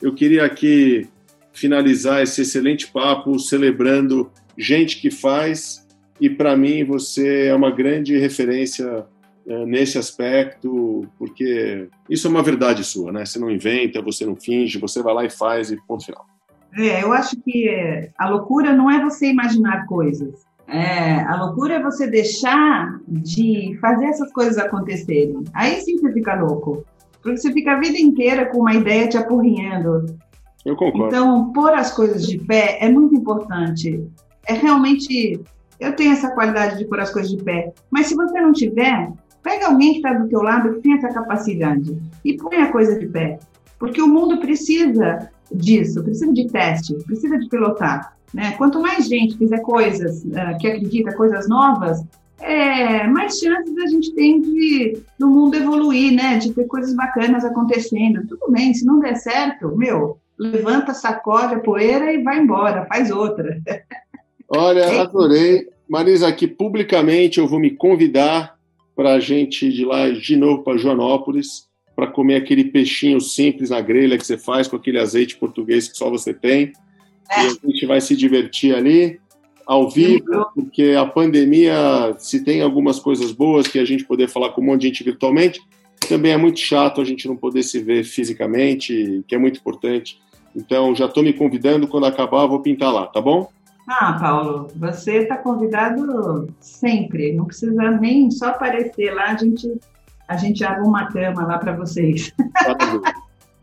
eu 0.00 0.14
queria 0.14 0.44
aqui 0.44 1.08
finalizar 1.52 2.22
esse 2.22 2.42
excelente 2.42 2.86
papo 2.86 3.38
celebrando 3.38 4.30
gente 4.58 5.00
que 5.00 5.10
faz 5.10 5.86
e 6.20 6.28
para 6.28 6.56
mim 6.56 6.84
você 6.84 7.46
é 7.46 7.54
uma 7.54 7.70
grande 7.70 8.18
referência 8.18 9.06
é, 9.46 9.64
nesse 9.64 9.96
aspecto, 9.96 11.06
porque 11.16 11.88
isso 12.10 12.26
é 12.26 12.30
uma 12.30 12.42
verdade 12.42 12.82
sua, 12.84 13.12
né? 13.12 13.24
Você 13.24 13.38
não 13.38 13.50
inventa, 13.50 14.02
você 14.02 14.26
não 14.26 14.36
finge, 14.36 14.78
você 14.78 15.02
vai 15.02 15.14
lá 15.14 15.24
e 15.24 15.30
faz 15.30 15.70
e 15.70 15.76
ponto 15.86 16.04
final. 16.04 16.26
É, 16.76 17.02
eu 17.02 17.12
acho 17.12 17.36
que 17.40 18.10
a 18.18 18.28
loucura 18.28 18.74
não 18.74 18.90
é 18.90 19.02
você 19.02 19.26
imaginar 19.26 19.86
coisas. 19.86 20.46
É, 20.66 21.20
a 21.22 21.42
loucura 21.42 21.74
é 21.76 21.82
você 21.82 22.06
deixar 22.06 23.00
de 23.08 23.78
fazer 23.80 24.04
essas 24.06 24.30
coisas 24.32 24.58
acontecerem. 24.58 25.42
Aí 25.54 25.80
sim 25.80 25.96
você 25.96 26.12
fica 26.12 26.34
louco. 26.34 26.84
Porque 27.22 27.38
você 27.38 27.52
fica 27.52 27.72
a 27.72 27.80
vida 27.80 27.98
inteira 27.98 28.46
com 28.46 28.58
uma 28.58 28.74
ideia 28.74 29.08
te 29.08 29.16
apurrinhando. 29.16 30.14
Eu 30.64 30.76
concordo. 30.76 31.06
Então, 31.06 31.52
pôr 31.52 31.72
as 31.72 31.90
coisas 31.90 32.26
de 32.26 32.38
pé 32.38 32.76
é 32.80 32.88
muito 32.90 33.14
importante. 33.14 34.06
É 34.48 34.54
realmente. 34.54 35.40
Eu 35.78 35.94
tenho 35.94 36.12
essa 36.12 36.30
qualidade 36.30 36.78
de 36.78 36.86
pôr 36.86 36.98
as 36.98 37.12
coisas 37.12 37.30
de 37.30 37.42
pé. 37.44 37.72
Mas 37.88 38.06
se 38.06 38.16
você 38.16 38.40
não 38.40 38.52
tiver, 38.52 39.12
pega 39.42 39.68
alguém 39.68 39.92
que 39.92 39.98
está 39.98 40.12
do 40.14 40.28
teu 40.28 40.42
lado 40.42 40.74
que 40.74 40.80
tem 40.80 40.94
essa 40.94 41.12
capacidade 41.12 41.96
e 42.24 42.36
põe 42.36 42.56
a 42.56 42.72
coisa 42.72 42.98
de 42.98 43.06
pé. 43.06 43.38
Porque 43.78 44.02
o 44.02 44.08
mundo 44.08 44.40
precisa 44.40 45.30
disso, 45.52 46.02
precisa 46.02 46.32
de 46.32 46.48
teste, 46.48 46.94
precisa 47.04 47.38
de 47.38 47.48
pilotar. 47.48 48.16
Né? 48.34 48.52
Quanto 48.58 48.80
mais 48.80 49.06
gente 49.06 49.38
fizer 49.38 49.60
coisas 49.60 50.24
uh, 50.24 50.58
que 50.58 50.66
acredita, 50.66 51.14
coisas 51.14 51.48
novas, 51.48 52.04
é, 52.40 53.06
mais 53.06 53.38
chances 53.38 53.76
a 53.78 53.86
gente 53.86 54.14
tem 54.14 54.40
de 54.40 55.02
do 55.18 55.28
mundo 55.28 55.56
evoluir, 55.56 56.12
né? 56.12 56.38
De 56.38 56.52
ter 56.52 56.64
coisas 56.64 56.94
bacanas 56.94 57.44
acontecendo. 57.44 58.26
Tudo 58.28 58.52
bem, 58.52 58.72
se 58.72 58.84
não 58.84 59.00
der 59.00 59.16
certo, 59.16 59.76
meu, 59.76 60.18
levanta, 60.38 60.94
sacode 60.94 61.54
a 61.54 61.60
poeira 61.60 62.12
e 62.12 62.22
vai 62.22 62.38
embora, 62.38 62.86
faz 62.86 63.10
outra. 63.10 63.60
Olha, 64.48 65.02
adorei. 65.02 65.68
Marisa, 65.88 66.28
aqui 66.28 66.46
publicamente 66.46 67.38
eu 67.38 67.46
vou 67.46 67.58
me 67.58 67.70
convidar 67.70 68.56
para 68.94 69.14
a 69.14 69.20
gente 69.20 69.66
ir 69.66 69.84
lá 69.84 70.10
de 70.10 70.36
novo 70.36 70.62
para 70.62 70.76
Joanópolis 70.76 71.68
para 71.94 72.06
comer 72.06 72.36
aquele 72.36 72.64
peixinho 72.64 73.20
simples 73.20 73.70
na 73.70 73.80
grelha 73.80 74.16
que 74.16 74.26
você 74.26 74.38
faz 74.38 74.68
com 74.68 74.76
aquele 74.76 74.98
azeite 74.98 75.36
português 75.36 75.88
que 75.88 75.96
só 75.96 76.08
você 76.08 76.32
tem. 76.32 76.72
É. 77.30 77.42
E 77.42 77.46
a 77.46 77.66
gente 77.66 77.86
vai 77.86 78.00
se 78.00 78.14
divertir 78.14 78.74
ali, 78.74 79.18
ao 79.66 79.90
vivo, 79.90 80.46
porque 80.54 80.94
a 80.98 81.04
pandemia, 81.04 82.14
se 82.18 82.42
tem 82.42 82.62
algumas 82.62 82.98
coisas 82.98 83.32
boas 83.32 83.66
que 83.66 83.78
a 83.78 83.84
gente 83.84 84.04
poder 84.04 84.28
falar 84.28 84.50
com 84.50 84.62
um 84.62 84.64
monte 84.64 84.82
de 84.82 84.88
gente 84.88 85.04
virtualmente, 85.04 85.60
também 86.08 86.32
é 86.32 86.36
muito 86.38 86.58
chato 86.58 87.00
a 87.00 87.04
gente 87.04 87.28
não 87.28 87.36
poder 87.36 87.62
se 87.62 87.78
ver 87.80 88.02
fisicamente, 88.02 89.22
que 89.28 89.34
é 89.34 89.38
muito 89.38 89.58
importante. 89.58 90.18
Então, 90.56 90.94
já 90.94 91.04
estou 91.04 91.22
me 91.22 91.34
convidando, 91.34 91.86
quando 91.86 92.06
acabar, 92.06 92.46
vou 92.46 92.60
pintar 92.60 92.92
lá, 92.92 93.06
tá 93.06 93.20
bom? 93.20 93.50
Ah, 93.88 94.18
Paulo, 94.20 94.68
você 94.76 95.22
está 95.22 95.38
convidado 95.38 96.46
sempre, 96.60 97.32
não 97.32 97.46
precisa 97.46 97.90
nem 97.92 98.30
só 98.30 98.48
aparecer 98.48 99.14
lá, 99.14 99.30
a 99.30 99.36
gente, 99.36 99.80
a 100.28 100.36
gente 100.36 100.62
abre 100.62 100.82
uma 100.82 101.10
cama 101.10 101.46
lá 101.46 101.56
para 101.56 101.74
vocês. 101.74 102.30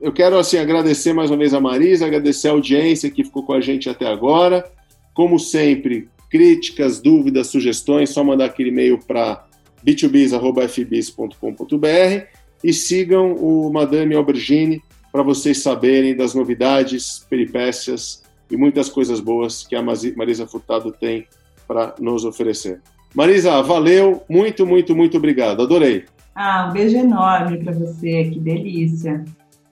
Eu 0.01 0.11
quero 0.11 0.39
assim 0.39 0.57
agradecer 0.57 1.13
mais 1.13 1.29
uma 1.29 1.37
vez 1.37 1.53
a 1.53 1.61
Marisa, 1.61 2.07
agradecer 2.07 2.47
a 2.47 2.51
audiência 2.51 3.11
que 3.11 3.23
ficou 3.23 3.43
com 3.43 3.53
a 3.53 3.61
gente 3.61 3.87
até 3.87 4.07
agora. 4.07 4.67
Como 5.13 5.37
sempre, 5.39 6.09
críticas, 6.29 6.99
dúvidas, 6.99 7.47
sugestões, 7.47 8.09
só 8.09 8.21
mandar 8.23 8.45
aquele 8.45 8.69
e-mail 8.69 8.99
para 8.99 9.45
b2bis.fbis.com.br 9.85 12.25
e 12.63 12.73
sigam 12.73 13.33
o 13.33 13.71
Madame 13.71 14.15
Aubergine 14.15 14.81
para 15.11 15.21
vocês 15.21 15.61
saberem 15.61 16.15
das 16.15 16.33
novidades, 16.33 17.23
peripécias 17.29 18.24
e 18.49 18.57
muitas 18.57 18.89
coisas 18.89 19.19
boas 19.19 19.65
que 19.65 19.75
a 19.75 19.81
Marisa 19.81 20.47
Furtado 20.47 20.91
tem 20.91 21.27
para 21.67 21.95
nos 21.99 22.25
oferecer. 22.25 22.81
Marisa, 23.13 23.61
valeu, 23.61 24.23
muito, 24.29 24.65
muito, 24.65 24.95
muito 24.95 25.17
obrigado, 25.17 25.61
adorei. 25.61 26.05
Ah, 26.35 26.67
um 26.69 26.73
beijo 26.73 26.97
enorme 26.97 27.63
para 27.63 27.71
você, 27.71 28.25
que 28.25 28.39
delícia. 28.39 29.23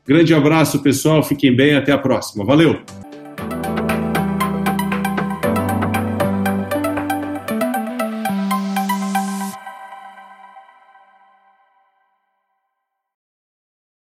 Grande 0.05 0.33
abraço, 0.33 0.81
pessoal. 0.81 1.21
Fiquem 1.21 1.55
bem. 1.55 1.75
Até 1.75 1.91
a 1.91 1.97
próxima. 1.97 2.45
Valeu! 2.45 2.79